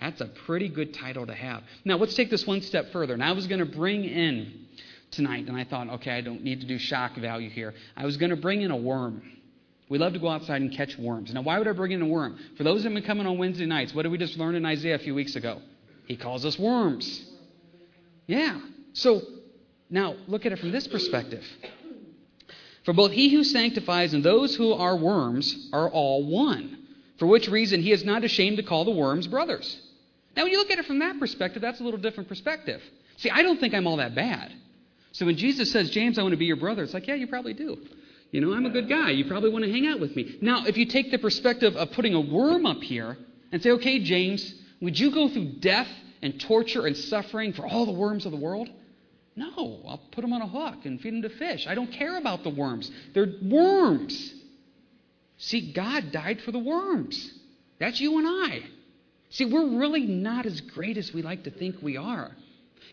That's 0.01 0.19
a 0.19 0.27
pretty 0.45 0.67
good 0.67 0.93
title 0.93 1.25
to 1.25 1.33
have. 1.33 1.63
Now, 1.85 1.95
let's 1.95 2.15
take 2.15 2.29
this 2.29 2.45
one 2.45 2.61
step 2.61 2.91
further. 2.91 3.13
And 3.13 3.23
I 3.23 3.31
was 3.31 3.47
going 3.47 3.59
to 3.59 3.65
bring 3.65 4.03
in 4.03 4.65
tonight, 5.11 5.47
and 5.47 5.55
I 5.55 5.63
thought, 5.63 5.89
okay, 5.89 6.11
I 6.11 6.21
don't 6.21 6.43
need 6.43 6.59
to 6.61 6.67
do 6.67 6.77
shock 6.77 7.15
value 7.15 7.49
here. 7.49 7.73
I 7.95 8.05
was 8.05 8.17
going 8.17 8.29
to 8.31 8.35
bring 8.35 8.61
in 8.61 8.71
a 8.71 8.77
worm. 8.77 9.23
We 9.89 9.97
love 9.97 10.13
to 10.13 10.19
go 10.19 10.27
outside 10.27 10.61
and 10.61 10.71
catch 10.75 10.97
worms. 10.97 11.33
Now, 11.33 11.41
why 11.43 11.57
would 11.57 11.67
I 11.67 11.71
bring 11.71 11.93
in 11.93 12.01
a 12.01 12.05
worm? 12.05 12.37
For 12.57 12.65
those 12.65 12.83
that 12.83 12.89
have 12.89 12.93
been 12.93 13.07
coming 13.07 13.25
on 13.25 13.37
Wednesday 13.37 13.65
nights, 13.65 13.93
what 13.95 14.03
did 14.03 14.11
we 14.11 14.17
just 14.17 14.37
learn 14.37 14.53
in 14.55 14.65
Isaiah 14.65 14.95
a 14.95 14.99
few 14.99 15.15
weeks 15.15 15.37
ago? 15.37 15.61
He 16.07 16.15
calls 16.15 16.45
us 16.45 16.57
worms. 16.57 17.25
Yeah. 18.25 18.59
So, 18.93 19.21
now 19.89 20.15
look 20.27 20.45
at 20.45 20.51
it 20.53 20.59
from 20.59 20.71
this 20.71 20.87
perspective. 20.87 21.45
For 22.83 22.93
both 22.93 23.11
he 23.11 23.29
who 23.29 23.43
sanctifies 23.43 24.13
and 24.13 24.23
those 24.23 24.55
who 24.55 24.71
are 24.73 24.95
worms 24.95 25.69
are 25.73 25.89
all 25.89 26.25
one. 26.25 26.77
For 27.19 27.27
which 27.27 27.49
reason 27.49 27.81
he 27.81 27.91
is 27.91 28.05
not 28.05 28.23
ashamed 28.23 28.57
to 28.57 28.63
call 28.63 28.85
the 28.85 28.91
worms 28.91 29.27
brothers. 29.27 29.79
Now, 30.35 30.43
when 30.43 30.51
you 30.51 30.57
look 30.57 30.71
at 30.71 30.79
it 30.79 30.85
from 30.85 30.99
that 30.99 31.19
perspective, 31.19 31.61
that's 31.61 31.81
a 31.81 31.83
little 31.83 31.99
different 31.99 32.29
perspective. 32.29 32.81
See, 33.17 33.29
I 33.29 33.41
don't 33.41 33.59
think 33.59 33.73
I'm 33.73 33.87
all 33.87 33.97
that 33.97 34.15
bad. 34.15 34.53
So 35.11 35.25
when 35.25 35.35
Jesus 35.35 35.71
says, 35.71 35.89
James, 35.89 36.17
I 36.17 36.21
want 36.21 36.33
to 36.33 36.37
be 36.37 36.45
your 36.45 36.57
brother, 36.57 36.83
it's 36.83 36.93
like, 36.93 37.07
yeah, 37.07 37.15
you 37.15 37.27
probably 37.27 37.53
do. 37.53 37.77
You 38.31 38.41
know, 38.41 38.53
I'm 38.53 38.65
a 38.65 38.69
good 38.69 38.87
guy. 38.87 39.11
You 39.11 39.25
probably 39.25 39.49
want 39.49 39.65
to 39.65 39.71
hang 39.71 39.87
out 39.87 39.99
with 39.99 40.15
me. 40.15 40.37
Now, 40.41 40.65
if 40.65 40.77
you 40.77 40.85
take 40.85 41.11
the 41.11 41.17
perspective 41.17 41.75
of 41.75 41.91
putting 41.91 42.13
a 42.13 42.21
worm 42.21 42.65
up 42.65 42.81
here 42.81 43.17
and 43.51 43.61
say, 43.63 43.71
okay, 43.71 43.99
James, 43.99 44.53
would 44.81 44.99
you 44.99 45.11
go 45.11 45.29
through 45.29 45.53
death 45.59 45.87
and 46.21 46.39
torture 46.39 46.85
and 46.85 46.95
suffering 46.95 47.53
for 47.53 47.65
all 47.65 47.85
the 47.85 47.91
worms 47.91 48.25
of 48.25 48.31
the 48.31 48.37
world? 48.37 48.69
No, 49.35 49.81
I'll 49.87 50.01
put 50.11 50.21
them 50.21 50.33
on 50.33 50.41
a 50.41 50.47
hook 50.47 50.85
and 50.85 50.99
feed 50.99 51.13
them 51.13 51.21
to 51.21 51.29
fish. 51.29 51.67
I 51.67 51.75
don't 51.75 51.91
care 51.91 52.17
about 52.17 52.43
the 52.43 52.49
worms. 52.49 52.89
They're 53.13 53.33
worms. 53.43 54.33
See, 55.37 55.73
God 55.73 56.11
died 56.11 56.41
for 56.41 56.51
the 56.51 56.59
worms. 56.59 57.31
That's 57.79 57.99
you 58.01 58.17
and 58.17 58.27
I. 58.27 58.63
See, 59.29 59.45
we're 59.45 59.77
really 59.77 60.05
not 60.05 60.45
as 60.45 60.61
great 60.61 60.97
as 60.97 61.13
we 61.13 61.21
like 61.21 61.43
to 61.43 61.51
think 61.51 61.75
we 61.81 61.97
are. 61.97 62.31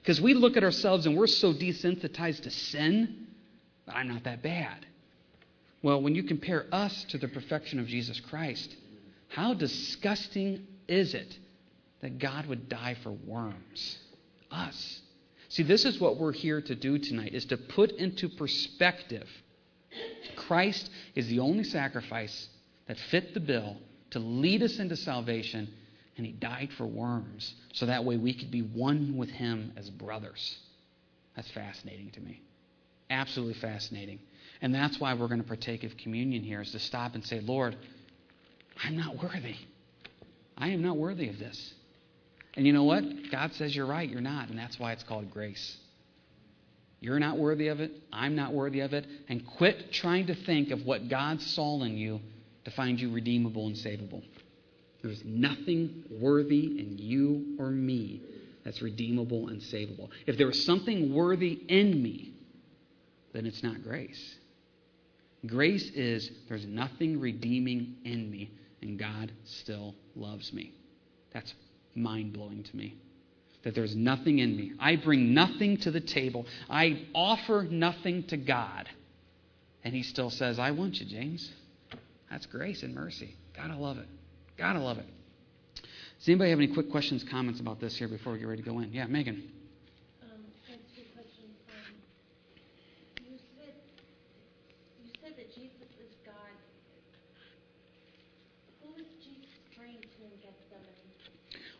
Because 0.00 0.20
we 0.20 0.34
look 0.34 0.58
at 0.58 0.64
ourselves 0.64 1.06
and 1.06 1.16
we're 1.16 1.26
so 1.26 1.54
desensitized 1.54 2.42
to 2.42 2.50
sin, 2.50 3.26
but 3.86 3.94
I'm 3.96 4.08
not 4.08 4.24
that 4.24 4.42
bad. 4.42 4.84
Well, 5.82 6.02
when 6.02 6.14
you 6.14 6.24
compare 6.24 6.66
us 6.72 7.04
to 7.10 7.18
the 7.18 7.28
perfection 7.28 7.78
of 7.78 7.86
Jesus 7.86 8.20
Christ, 8.20 8.74
how 9.28 9.54
disgusting 9.54 10.66
is 10.88 11.14
it 11.14 11.38
that 12.04 12.18
God 12.18 12.44
would 12.44 12.68
die 12.68 12.96
for 13.02 13.12
worms? 13.12 13.98
Us. 14.50 15.00
See, 15.48 15.62
this 15.62 15.86
is 15.86 15.98
what 15.98 16.18
we're 16.18 16.32
here 16.32 16.60
to 16.60 16.74
do 16.74 16.98
tonight 16.98 17.32
is 17.32 17.46
to 17.46 17.56
put 17.56 17.92
into 17.92 18.28
perspective 18.28 19.26
Christ 20.36 20.90
is 21.14 21.28
the 21.28 21.38
only 21.38 21.64
sacrifice 21.64 22.48
that 22.88 22.98
fit 23.10 23.32
the 23.32 23.40
bill 23.40 23.78
to 24.10 24.18
lead 24.18 24.62
us 24.62 24.78
into 24.78 24.96
salvation, 24.96 25.72
and 26.18 26.26
he 26.26 26.32
died 26.32 26.70
for 26.76 26.84
worms 26.84 27.54
so 27.72 27.86
that 27.86 28.04
way 28.04 28.18
we 28.18 28.34
could 28.34 28.50
be 28.50 28.60
one 28.60 29.16
with 29.16 29.30
him 29.30 29.72
as 29.76 29.88
brothers. 29.88 30.58
That's 31.36 31.50
fascinating 31.52 32.10
to 32.10 32.20
me. 32.20 32.42
Absolutely 33.08 33.54
fascinating. 33.54 34.18
And 34.60 34.74
that's 34.74 35.00
why 35.00 35.14
we're 35.14 35.28
going 35.28 35.40
to 35.40 35.48
partake 35.48 35.84
of 35.84 35.96
communion 35.96 36.42
here, 36.42 36.60
is 36.60 36.72
to 36.72 36.78
stop 36.78 37.14
and 37.14 37.24
say, 37.24 37.40
Lord, 37.40 37.76
I'm 38.82 38.96
not 38.96 39.22
worthy. 39.22 39.56
I 40.58 40.68
am 40.68 40.82
not 40.82 40.98
worthy 40.98 41.30
of 41.30 41.38
this. 41.38 41.74
And 42.56 42.66
you 42.66 42.72
know 42.72 42.84
what? 42.84 43.04
God 43.30 43.52
says 43.54 43.74
you're 43.74 43.86
right, 43.86 44.08
you're 44.08 44.20
not, 44.20 44.48
and 44.48 44.58
that's 44.58 44.78
why 44.78 44.92
it's 44.92 45.02
called 45.02 45.30
grace. 45.30 45.76
You're 47.00 47.18
not 47.18 47.36
worthy 47.36 47.68
of 47.68 47.80
it, 47.80 47.92
I'm 48.12 48.34
not 48.34 48.52
worthy 48.54 48.80
of 48.80 48.94
it, 48.94 49.06
and 49.28 49.46
quit 49.46 49.92
trying 49.92 50.26
to 50.28 50.34
think 50.34 50.70
of 50.70 50.84
what 50.84 51.08
God 51.08 51.42
saw 51.42 51.82
in 51.82 51.98
you 51.98 52.20
to 52.64 52.70
find 52.70 52.98
you 52.98 53.12
redeemable 53.12 53.66
and 53.66 53.76
savable. 53.76 54.22
There's 55.02 55.22
nothing 55.24 56.04
worthy 56.10 56.78
in 56.78 56.96
you 56.98 57.56
or 57.58 57.68
me 57.70 58.22
that's 58.64 58.80
redeemable 58.80 59.48
and 59.48 59.60
savable. 59.60 60.08
If 60.26 60.38
there 60.38 60.46
was 60.46 60.64
something 60.64 61.12
worthy 61.12 61.60
in 61.68 62.02
me, 62.02 62.32
then 63.34 63.44
it's 63.44 63.62
not 63.62 63.82
grace. 63.82 64.36
Grace 65.46 65.90
is 65.90 66.30
there's 66.48 66.64
nothing 66.64 67.20
redeeming 67.20 67.96
in 68.04 68.30
me, 68.30 68.50
and 68.80 68.98
God 68.98 69.30
still 69.44 69.94
loves 70.16 70.54
me. 70.54 70.72
That's 71.34 71.52
mind 71.94 72.32
blowing 72.32 72.64
to 72.64 72.76
me. 72.76 72.96
That 73.64 73.74
there's 73.74 73.96
nothing 73.96 74.40
in 74.40 74.56
me. 74.56 74.72
I 74.78 74.96
bring 74.96 75.32
nothing 75.32 75.78
to 75.78 75.90
the 75.90 76.00
table. 76.00 76.44
I 76.68 77.06
offer 77.14 77.66
nothing 77.68 78.24
to 78.24 78.36
God. 78.36 78.88
And 79.82 79.94
He 79.94 80.02
still 80.02 80.30
says, 80.30 80.58
I 80.58 80.72
want 80.72 80.96
you, 80.96 81.06
James. 81.06 81.50
That's 82.30 82.46
grace 82.46 82.82
and 82.82 82.94
mercy. 82.94 83.36
Gotta 83.56 83.76
love 83.76 83.98
it. 83.98 84.08
Gotta 84.58 84.80
love 84.80 84.98
it. 84.98 85.06
Does 86.18 86.28
anybody 86.28 86.50
have 86.50 86.58
any 86.58 86.72
quick 86.72 86.90
questions, 86.90 87.24
comments 87.30 87.60
about 87.60 87.80
this 87.80 87.96
here 87.96 88.08
before 88.08 88.32
we 88.32 88.38
get 88.38 88.48
ready 88.48 88.62
to 88.62 88.68
go 88.68 88.78
in? 88.80 88.92
Yeah, 88.92 89.06
Megan. 89.06 89.50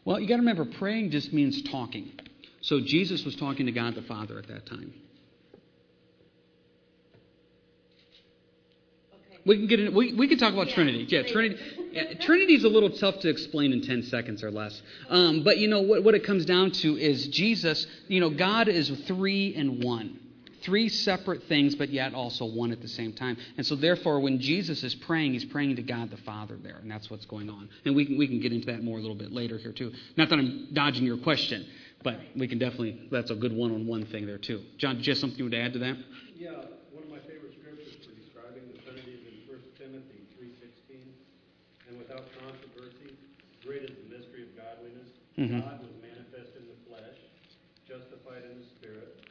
Well, 0.05 0.21
you 0.21 0.29
got 0.29 0.35
to 0.35 0.41
remember, 0.41 0.65
praying 0.65 1.11
just 1.11 1.33
means 1.33 1.63
talking. 1.63 2.13
So 2.61 2.81
Jesus 2.81 3.25
was 3.25 3.37
talking 3.37 3.67
to 3.67 3.73
God 3.73 3.95
the 3.95 4.03
Father 4.03 4.39
at 4.39 4.49
that 4.49 4.67
time. 4.67 4.93
Okay. 9.13 9.41
We 9.47 9.57
can 9.57 9.67
get 9.67 9.81
in, 9.81 9.95
we, 9.95 10.13
we 10.15 10.29
can 10.29 10.39
talk 10.39 10.53
about 10.53 10.69
yeah. 10.69 10.75
Trinity. 10.75 11.07
Yeah, 11.09 11.23
Trinity. 11.23 11.61
Yeah, 11.95 12.15
Trinity 12.15 12.55
is 12.57 12.65
a 12.65 12.69
little 12.69 12.91
tough 12.91 13.21
to 13.21 13.29
explain 13.29 13.73
in 13.73 13.81
10 13.81 14.03
seconds 14.03 14.43
or 14.43 14.51
less. 14.51 14.83
Um, 15.09 15.45
but 15.45 15.59
you 15.59 15.69
know 15.69 15.83
what, 15.83 16.03
what 16.03 16.17
it 16.17 16.25
comes 16.25 16.45
down 16.45 16.73
to 16.73 16.97
is 16.97 17.29
Jesus, 17.29 17.87
you 18.09 18.19
know, 18.19 18.31
God 18.31 18.67
is 18.67 18.91
three 19.07 19.55
and 19.55 19.85
one 19.85 20.19
three 20.65 20.89
separate 20.89 21.45
things, 21.45 21.75
but 21.75 21.91
yet 21.91 22.15
also 22.15 22.47
one 22.47 22.73
at 22.73 22.81
the 22.81 22.89
same 22.89 23.13
time. 23.13 23.37
And 23.57 23.67
so, 23.67 23.77
therefore, 23.77 24.21
when 24.21 24.41
Jesus 24.41 24.83
is 24.83 24.95
praying, 24.95 25.35
he's 25.35 25.45
praying 25.45 25.77
to 25.77 25.83
God 25.83 26.11
the 26.11 26.17
Father 26.19 26.57
there, 26.63 26.77
and 26.77 26.91
that's 26.91 27.11
what's 27.11 27.27
going 27.27 27.51
on. 27.51 27.69
And 27.85 27.95
we 27.95 28.07
can, 28.07 28.19
we 28.19 28.27
can 28.27 28.41
get 28.41 28.53
into 28.53 28.67
that 28.67 28.83
more 28.83 28.99
a 28.99 29.01
little 29.01 29.17
bit 29.17 29.33
later 29.33 29.59
here, 29.59 29.73
too. 29.73 29.93
Not 30.17 30.31
that 30.31 30.39
I'm 30.39 30.69
dodging 30.73 31.05
your 31.05 31.19
question, 31.19 31.67
but 32.03 32.19
we 32.37 32.49
can 32.49 32.59
definitely, 32.59 33.09
that's 33.11 33.31
a 33.31 33.35
good 33.35 33.53
one 33.53 33.73
on 33.73 33.87
one 33.87 34.07
thing 34.07 34.27
there, 34.27 34.39
too. 34.39 34.63
John, 34.79 35.03
have 35.03 35.17
something 35.19 35.39
you 35.39 35.45
would 35.45 35.55
add 35.55 35.73
to 35.75 35.79
that? 35.81 35.97
Yeah, 36.37 36.51
one 36.93 37.05
of 37.05 37.11
my 37.11 37.21
favorite 37.25 37.57
scriptures 37.61 37.97
for 38.05 38.13
describing 38.13 38.69
the 38.73 38.81
Trinity 38.85 39.17
is 39.17 39.25
in 39.25 39.49
1 39.49 39.61
Timothy 39.81 40.21
3.16. 40.37 41.01
And 41.89 41.99
without 41.99 42.25
controversy, 42.41 43.17
great 43.65 43.89
is 43.89 43.97
the 43.97 44.09
mystery 44.13 44.45
of 44.45 44.53
godliness. 44.53 45.09
Mm-hmm. 45.41 45.61
God 45.65 45.81
was 45.81 45.97
manifest 46.05 46.53
in 46.61 46.69
the 46.69 46.79
flesh, 46.85 47.17
justified 47.89 48.45
in 48.45 48.61
the 48.61 48.69
spirit, 48.77 49.25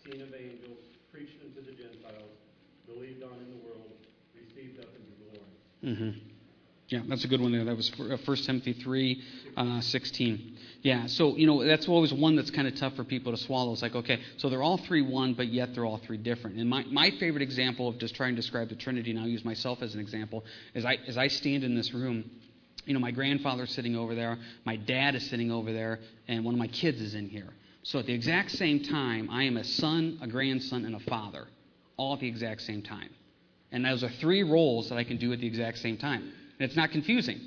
seen 0.00 0.24
of 0.24 0.32
angels, 0.32 0.80
preached 1.12 1.38
unto 1.44 1.60
the 1.60 1.76
Gentiles, 1.76 2.34
believed 2.88 3.13
in 3.32 3.50
the 3.50 3.66
world, 3.66 3.92
received 4.34 4.80
up 4.80 4.88
into 4.94 5.12
glory. 5.30 5.94
Mm-hmm. 5.96 6.18
Yeah, 6.88 7.00
that's 7.08 7.24
a 7.24 7.28
good 7.28 7.40
one 7.40 7.52
there. 7.52 7.64
That 7.64 7.76
was 7.76 7.90
1 7.96 8.12
uh, 8.12 8.36
Timothy 8.36 8.74
3 8.74 9.22
uh, 9.56 9.80
16. 9.80 10.56
Yeah, 10.82 11.06
so, 11.06 11.34
you 11.34 11.46
know, 11.46 11.64
that's 11.64 11.88
always 11.88 12.12
one 12.12 12.36
that's 12.36 12.50
kind 12.50 12.68
of 12.68 12.74
tough 12.74 12.94
for 12.94 13.04
people 13.04 13.32
to 13.32 13.38
swallow. 13.38 13.72
It's 13.72 13.80
like, 13.80 13.94
okay, 13.94 14.20
so 14.36 14.50
they're 14.50 14.62
all 14.62 14.76
three 14.76 15.00
one, 15.00 15.32
but 15.32 15.48
yet 15.48 15.74
they're 15.74 15.86
all 15.86 15.96
three 15.96 16.18
different. 16.18 16.56
And 16.56 16.68
my, 16.68 16.84
my 16.84 17.10
favorite 17.12 17.42
example 17.42 17.88
of 17.88 17.98
just 17.98 18.14
trying 18.14 18.36
to 18.36 18.40
describe 18.40 18.68
the 18.68 18.74
Trinity, 18.74 19.10
and 19.10 19.18
I'll 19.18 19.26
use 19.26 19.46
myself 19.46 19.80
as 19.80 19.94
an 19.94 20.00
example, 20.00 20.44
is 20.74 20.84
I, 20.84 20.98
as 21.06 21.16
I 21.16 21.28
stand 21.28 21.64
in 21.64 21.74
this 21.74 21.94
room, 21.94 22.30
you 22.84 22.92
know, 22.92 23.00
my 23.00 23.12
grandfather's 23.12 23.70
sitting 23.70 23.96
over 23.96 24.14
there, 24.14 24.36
my 24.66 24.76
dad 24.76 25.14
is 25.14 25.26
sitting 25.30 25.50
over 25.50 25.72
there, 25.72 26.00
and 26.28 26.44
one 26.44 26.52
of 26.52 26.58
my 26.58 26.68
kids 26.68 27.00
is 27.00 27.14
in 27.14 27.30
here. 27.30 27.48
So 27.82 27.98
at 27.98 28.04
the 28.04 28.12
exact 28.12 28.50
same 28.50 28.82
time, 28.82 29.30
I 29.30 29.44
am 29.44 29.56
a 29.56 29.64
son, 29.64 30.18
a 30.20 30.26
grandson, 30.26 30.84
and 30.84 30.94
a 30.94 31.00
father, 31.00 31.46
all 31.96 32.14
at 32.14 32.20
the 32.20 32.28
exact 32.28 32.62
same 32.62 32.82
time. 32.82 33.10
And 33.72 33.84
those 33.84 34.04
are 34.04 34.08
three 34.08 34.42
roles 34.42 34.88
that 34.88 34.98
I 34.98 35.04
can 35.04 35.16
do 35.16 35.32
at 35.32 35.40
the 35.40 35.46
exact 35.46 35.78
same 35.78 35.96
time. 35.96 36.22
And 36.22 36.60
it's 36.60 36.76
not 36.76 36.90
confusing. 36.90 37.40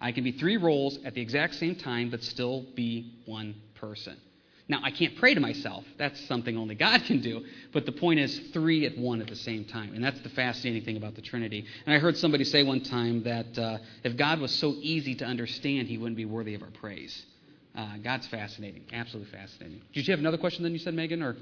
I 0.00 0.12
can 0.12 0.24
be 0.24 0.32
three 0.32 0.56
roles 0.56 0.98
at 1.04 1.14
the 1.14 1.20
exact 1.20 1.54
same 1.54 1.76
time, 1.76 2.10
but 2.10 2.22
still 2.22 2.64
be 2.74 3.14
one 3.26 3.54
person. 3.74 4.16
Now, 4.66 4.80
I 4.82 4.90
can't 4.90 5.14
pray 5.16 5.34
to 5.34 5.40
myself. 5.40 5.84
That's 5.98 6.18
something 6.26 6.56
only 6.56 6.74
God 6.74 7.02
can 7.04 7.20
do. 7.20 7.44
But 7.72 7.84
the 7.84 7.92
point 7.92 8.18
is, 8.20 8.38
three 8.54 8.86
at 8.86 8.96
one 8.96 9.20
at 9.20 9.28
the 9.28 9.36
same 9.36 9.66
time. 9.66 9.92
And 9.94 10.02
that's 10.02 10.20
the 10.20 10.30
fascinating 10.30 10.84
thing 10.84 10.96
about 10.96 11.14
the 11.14 11.20
Trinity. 11.20 11.66
And 11.84 11.94
I 11.94 11.98
heard 11.98 12.16
somebody 12.16 12.44
say 12.44 12.62
one 12.62 12.82
time 12.82 13.22
that 13.24 13.58
uh, 13.58 13.78
if 14.04 14.16
God 14.16 14.40
was 14.40 14.54
so 14.54 14.74
easy 14.80 15.14
to 15.16 15.26
understand, 15.26 15.88
he 15.88 15.98
wouldn't 15.98 16.16
be 16.16 16.24
worthy 16.24 16.54
of 16.54 16.62
our 16.62 16.70
praise. 16.70 17.26
Uh, 17.76 17.98
God's 18.02 18.26
fascinating, 18.28 18.84
absolutely 18.92 19.30
fascinating. 19.32 19.82
Did 19.92 20.06
you 20.06 20.12
have 20.12 20.20
another 20.20 20.38
question 20.38 20.62
then 20.62 20.72
you 20.72 20.78
said, 20.78 20.94
Megan, 20.94 21.22
or? 21.22 21.36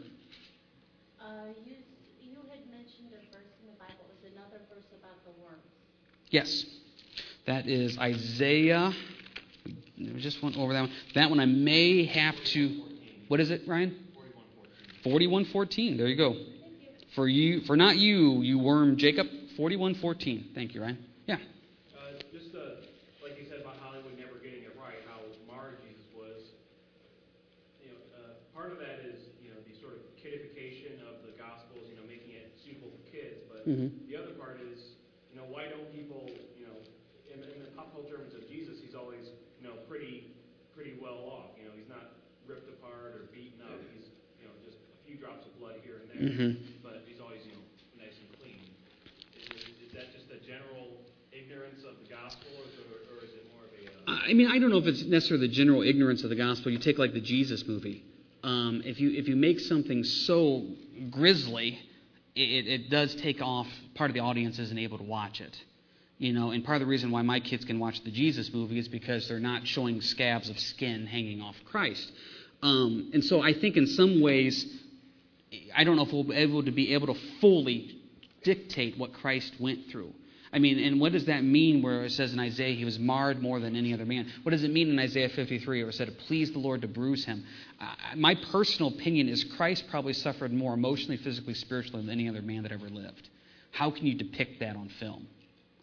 Uh, 1.21 1.47
you, 1.65 1.77
you 2.23 2.35
had 2.51 2.67
mentioned 2.73 3.13
a 3.13 3.23
verse 3.31 3.55
in 3.63 3.71
the 3.71 3.79
Bible. 3.79 4.03
Is 4.19 4.33
another 4.33 4.65
verse 4.73 4.89
about 4.99 5.23
the 5.23 5.31
worms? 5.45 5.63
Yes. 6.33 6.65
That 7.47 7.69
is 7.69 7.99
Isaiah. 7.99 8.91
We 9.99 10.19
just 10.19 10.43
went 10.43 10.57
over 10.57 10.73
that 10.73 10.81
one. 10.81 10.93
That 11.15 11.29
one 11.29 11.39
I 11.39 11.45
may 11.45 12.07
have 12.07 12.35
to. 12.55 12.85
What 13.29 13.39
is 13.39 13.51
it, 13.51 13.69
Ryan? 13.69 13.95
4114. 15.05 15.99
There 15.99 16.07
you 16.07 16.17
go. 16.17 16.35
For 17.15 17.29
you, 17.29 17.61
for 17.67 17.77
not 17.77 17.99
you, 17.99 18.41
you 18.41 18.59
worm 18.59 18.97
Jacob. 18.97 19.27
4114. 19.59 20.53
Thank 20.55 20.75
you, 20.75 20.81
Ryan. 20.81 21.05
Yeah. 21.27 21.37
Uh, 21.37 22.17
just 22.33 22.55
uh, 22.57 22.81
like 23.23 23.37
you 23.37 23.45
said 23.51 23.61
about 23.61 23.77
hollywood 23.85 24.17
never 24.17 24.41
getting 24.41 24.65
it 24.65 24.73
right, 24.81 24.97
how 25.05 25.21
mar 25.45 25.77
jesus 25.85 26.09
was. 26.17 26.41
Uh, 28.17 28.33
part 28.57 28.73
Mm-hmm. 28.73 29.69
The 29.69 29.77
sort 29.85 30.01
of 30.01 30.01
kidification 30.17 31.05
of 31.05 31.21
the 31.29 31.37
gospels, 31.37 31.85
making 32.09 32.33
it 32.33 32.57
suitable 32.65 32.97
other 34.23 34.39
part 34.39 34.63
is, 34.63 34.79
you 35.33 35.37
know, 35.37 35.47
why 35.51 35.67
don't 35.67 35.89
people, 35.91 36.31
you 36.55 36.65
know, 36.65 36.79
in, 37.29 37.43
in 37.43 37.61
the 37.67 37.73
pop 37.75 37.93
culture 37.93 38.23
terms 38.23 38.35
of 38.39 38.47
Jesus, 38.49 38.79
he's 38.79 38.95
always, 38.95 39.33
you 39.61 39.67
know, 39.67 39.75
pretty, 39.89 40.31
pretty 40.75 40.95
well 41.01 41.27
off. 41.27 41.57
You 41.59 41.67
know, 41.67 41.75
he's 41.75 41.89
not 41.89 42.23
ripped 42.47 42.69
apart 42.69 43.19
or 43.19 43.23
beaten 43.35 43.59
up. 43.65 43.81
He's, 43.93 44.09
you 44.39 44.47
know, 44.47 44.55
just 44.63 44.79
a 44.79 45.01
few 45.09 45.19
drops 45.19 45.45
of 45.47 45.53
blood 45.59 45.81
here 45.83 46.05
and 46.05 46.07
there, 46.12 46.12
mm-hmm. 46.23 46.83
but 46.83 47.03
he's 47.07 47.21
always, 47.21 47.41
you 47.45 47.53
know, 47.53 47.65
nice 47.99 48.15
and 48.19 48.31
clean. 48.41 48.63
Is, 49.37 49.51
is, 49.57 49.89
is 49.89 49.93
that 49.95 50.13
just 50.13 50.31
a 50.31 50.39
general 50.47 50.89
ignorance 51.33 51.83
of 51.85 51.97
the 52.03 52.09
gospel, 52.15 52.49
or, 52.57 52.65
or, 52.65 53.19
or 53.19 53.25
is 53.25 53.31
it 53.31 53.45
more 53.53 53.65
of 53.65 53.73
a? 53.75 54.11
Uh... 54.11 54.31
I 54.31 54.35
mean, 54.35 54.49
I 54.49 54.59
don't 54.59 54.71
know 54.71 54.79
if 54.79 54.87
it's 54.87 55.05
necessarily 55.05 55.49
the 55.49 55.53
general 55.53 55.83
ignorance 55.83 56.25
of 56.25 56.31
the 56.31 56.37
gospel. 56.37 56.71
You 56.71 56.79
take 56.79 56.99
like 56.99 57.13
the 57.13 57.21
Jesus 57.21 57.67
movie. 57.67 58.05
Um, 58.45 58.83
if 58.85 59.01
you 59.01 59.11
if 59.13 59.29
you 59.29 59.37
make 59.37 59.61
something 59.61 60.03
so 60.03 60.67
grisly 61.11 61.79
it, 62.35 62.67
it 62.67 62.91
does 62.91 63.15
take 63.17 63.41
off 63.43 63.69
part 63.95 64.11
of 64.11 64.15
the 64.15 64.21
audience 64.21 64.59
isn't 64.59 64.79
able 64.79 64.99
to 64.99 65.05
watch 65.05 65.41
it. 65.41 65.57
You 66.19 66.33
know, 66.33 66.51
and 66.51 66.65
part 66.65 66.77
of 66.77 66.81
the 66.81 66.91
reason 66.91 67.11
why 67.11 67.23
my 67.23 67.41
kids 67.41 67.65
can 67.65 67.79
watch 67.81 68.03
the 68.05 68.11
Jesus 68.11 68.53
movie 68.53 68.79
is 68.79 68.89
because 68.89 69.29
they're 69.29 69.41
not 69.41 69.67
showing 69.67 70.01
scabs 70.01 70.49
of 70.49 70.59
skin 70.59 71.07
hanging 71.07 71.41
off 71.41 71.57
Christ. 71.65 72.13
Um, 72.63 73.11
and 73.13 73.25
so 73.25 73.43
I 73.43 73.53
think 73.53 73.77
in 73.77 73.89
some 73.89 74.21
ways, 74.21 74.65
I 75.75 75.85
don't 75.85 75.97
know 75.97 76.03
if 76.03 76.13
we'll 76.13 76.25
be 76.25 76.37
able 76.37 76.65
to 76.65 76.71
be 76.71 76.95
able 76.95 77.09
to 77.09 77.21
fully 77.41 77.99
dictate 78.43 78.99
what 78.99 79.13
Christ 79.13 79.55
went 79.61 79.91
through. 79.91 80.13
I 80.55 80.59
mean, 80.59 80.79
and 80.79 81.01
what 81.01 81.13
does 81.13 81.27
that 81.27 81.43
mean 81.43 81.81
where 81.81 82.05
it 82.05 82.13
says 82.13 82.35
in 82.35 82.39
Isaiah 82.39 82.75
he 82.75 82.85
was 82.85 82.99
marred 82.99 83.41
more 83.41 83.59
than 83.59 83.75
any 83.75 83.95
other 83.95 84.05
man? 84.05 84.31
What 84.43 84.51
does 84.51 84.65
it 84.65 84.71
mean 84.71 84.91
in 84.91 84.99
Isaiah 84.99 85.31
53 85.31 85.83
where 85.83 85.89
it 85.89 85.95
said 85.95 86.09
it 86.09 86.19
pleased 86.19 86.55
the 86.55 86.59
Lord 86.59 86.83
to 86.83 86.89
bruise 86.89 87.25
him? 87.25 87.45
Uh, 87.81 87.87
my 88.17 88.35
personal 88.35 88.91
opinion 88.91 89.31
is 89.31 89.45
Christ 89.45 89.85
probably 89.91 90.13
suffered 90.13 90.53
more 90.53 90.75
emotionally, 90.75 91.17
physically, 91.17 91.55
spiritually 91.55 92.03
than 92.03 92.11
any 92.11 92.29
other 92.29 92.43
man 92.43 92.65
that 92.65 92.73
ever 92.73 92.89
lived. 92.89 93.31
how 93.71 93.91
can 93.91 94.07
you 94.07 94.15
depict 94.15 94.61
that 94.61 94.77
on 94.77 94.91
film? 95.01 95.27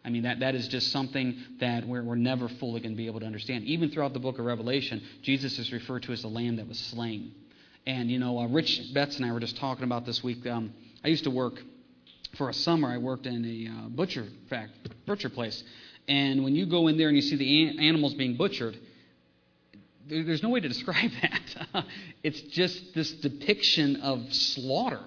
I 0.06 0.10
mean, 0.10 0.24
that, 0.24 0.40
that 0.42 0.56
is 0.56 0.68
just 0.68 0.92
something 0.92 1.38
that 1.60 1.86
we're, 1.86 2.04
we're 2.04 2.16
never 2.16 2.48
fully 2.48 2.80
going 2.80 2.94
to 2.94 2.98
be 2.98 3.08
able 3.08 3.20
to 3.22 3.26
understand. 3.26 3.66
Even 3.66 3.90
throughout 3.90 4.14
the 4.14 4.20
book 4.20 4.40
of 4.40 4.46
Revelation, 4.46 5.02
Jesus 5.24 5.58
is 5.60 5.74
referred 5.74 6.04
to 6.04 6.14
as 6.14 6.22
the 6.22 6.30
lamb 6.30 6.56
that 6.58 6.68
was 6.68 6.80
slain. 6.80 7.34
And, 7.86 8.12
you 8.12 8.20
know, 8.20 8.40
uh, 8.40 8.48
Rich 8.48 8.94
Betts 8.94 9.18
and 9.18 9.26
I 9.26 9.32
were 9.32 9.40
just 9.40 9.58
talking 9.58 9.84
about 9.84 10.06
this 10.06 10.24
week. 10.24 10.46
Um, 10.46 10.74
I 11.04 11.08
used 11.08 11.24
to 11.24 11.32
work 11.32 11.56
for 12.38 12.50
a 12.50 12.54
summer, 12.54 12.90
I 12.90 12.98
worked 12.98 13.26
in 13.26 13.44
a 13.46 13.72
uh, 13.72 13.90
butcher 13.90 14.28
fact, 14.50 14.72
butcher 15.06 15.30
place. 15.30 15.64
And 16.08 16.44
when 16.44 16.56
you 16.56 16.66
go 16.66 16.88
in 16.88 16.98
there 16.98 17.08
and 17.08 17.16
you 17.16 17.22
see 17.22 17.36
the 17.36 17.68
an- 17.68 17.80
animals 17.80 18.14
being 18.14 18.36
butchered, 18.36 18.78
there, 20.08 20.24
there's 20.24 20.44
no 20.44 20.50
way 20.50 20.60
to 20.60 20.68
describe 20.68 21.12
that. 21.22 21.86
it's 22.24 22.42
just 22.42 22.94
this 22.94 23.12
depiction 23.14 23.98
of 23.98 24.34
slaughter. 24.34 25.04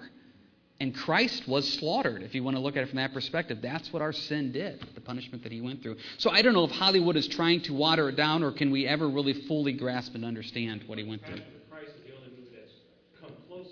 And 0.80 0.92
Christ 0.92 1.46
was 1.46 1.72
slaughtered, 1.74 2.22
if 2.22 2.34
you 2.34 2.42
want 2.42 2.56
to 2.56 2.60
look 2.60 2.76
at 2.76 2.82
it 2.82 2.88
from 2.88 2.96
that 2.96 3.12
perspective. 3.12 3.58
That's 3.62 3.92
what 3.92 4.02
our 4.02 4.12
sin 4.12 4.50
did, 4.50 4.84
the 4.96 5.00
punishment 5.00 5.44
that 5.44 5.52
he 5.52 5.60
went 5.60 5.80
through. 5.80 5.96
So 6.18 6.28
I 6.30 6.42
don't 6.42 6.54
know 6.54 6.64
if 6.64 6.72
Hollywood 6.72 7.14
is 7.14 7.28
trying 7.28 7.62
to 7.62 7.72
water 7.72 8.08
it 8.08 8.16
down, 8.16 8.42
or 8.42 8.50
can 8.50 8.72
we 8.72 8.84
ever 8.88 9.08
really 9.08 9.32
fully 9.46 9.72
grasp 9.74 10.16
and 10.16 10.24
understand 10.24 10.82
what 10.88 10.98
he 10.98 11.04
went 11.04 11.24
through. 11.24 11.36
Passion 11.36 11.54
of 11.54 11.70
Christ 11.70 11.92
is 11.94 12.02
the 12.04 12.16
only 12.16 12.30
movie 12.30 12.50
that's 12.52 12.72
come 13.20 13.30
close 13.48 13.68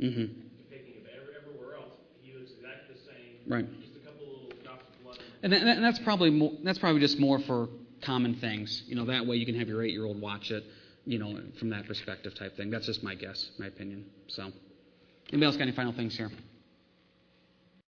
enough 0.00 0.14
to 0.14 0.26
hmm 0.26 0.40
depicting 0.70 0.94
it. 0.94 1.06
Everywhere 1.44 1.76
else, 1.76 1.92
he 2.22 2.32
looks 2.34 2.52
exactly 2.52 2.94
the 2.94 3.00
same. 3.00 3.36
Right. 3.46 3.66
Just 3.80 3.96
a 3.96 4.06
couple 4.06 4.26
little 4.26 4.62
drops 4.62 4.84
of 4.94 5.02
blood. 5.04 5.18
And, 5.42 5.52
that, 5.52 5.62
and 5.62 5.84
that's 5.84 5.98
probably 6.00 6.30
more, 6.30 6.52
that's 6.64 6.78
probably 6.78 7.00
just 7.00 7.18
more 7.18 7.38
for 7.40 7.68
common 8.02 8.34
things. 8.36 8.82
You 8.86 8.96
know, 8.96 9.04
that 9.06 9.26
way 9.26 9.36
you 9.36 9.46
can 9.46 9.54
have 9.56 9.68
your 9.68 9.82
eight-year-old 9.82 10.20
watch 10.20 10.50
it. 10.50 10.64
You 11.06 11.18
know, 11.18 11.40
from 11.58 11.70
that 11.70 11.86
perspective 11.86 12.34
type 12.34 12.56
thing. 12.56 12.70
That's 12.70 12.86
just 12.86 13.02
my 13.02 13.14
guess, 13.14 13.50
my 13.58 13.66
opinion. 13.66 14.04
So, 14.28 14.52
anybody 15.32 15.46
else 15.46 15.56
got 15.56 15.62
any 15.62 15.72
final 15.72 15.92
things 15.92 16.16
here? 16.16 16.30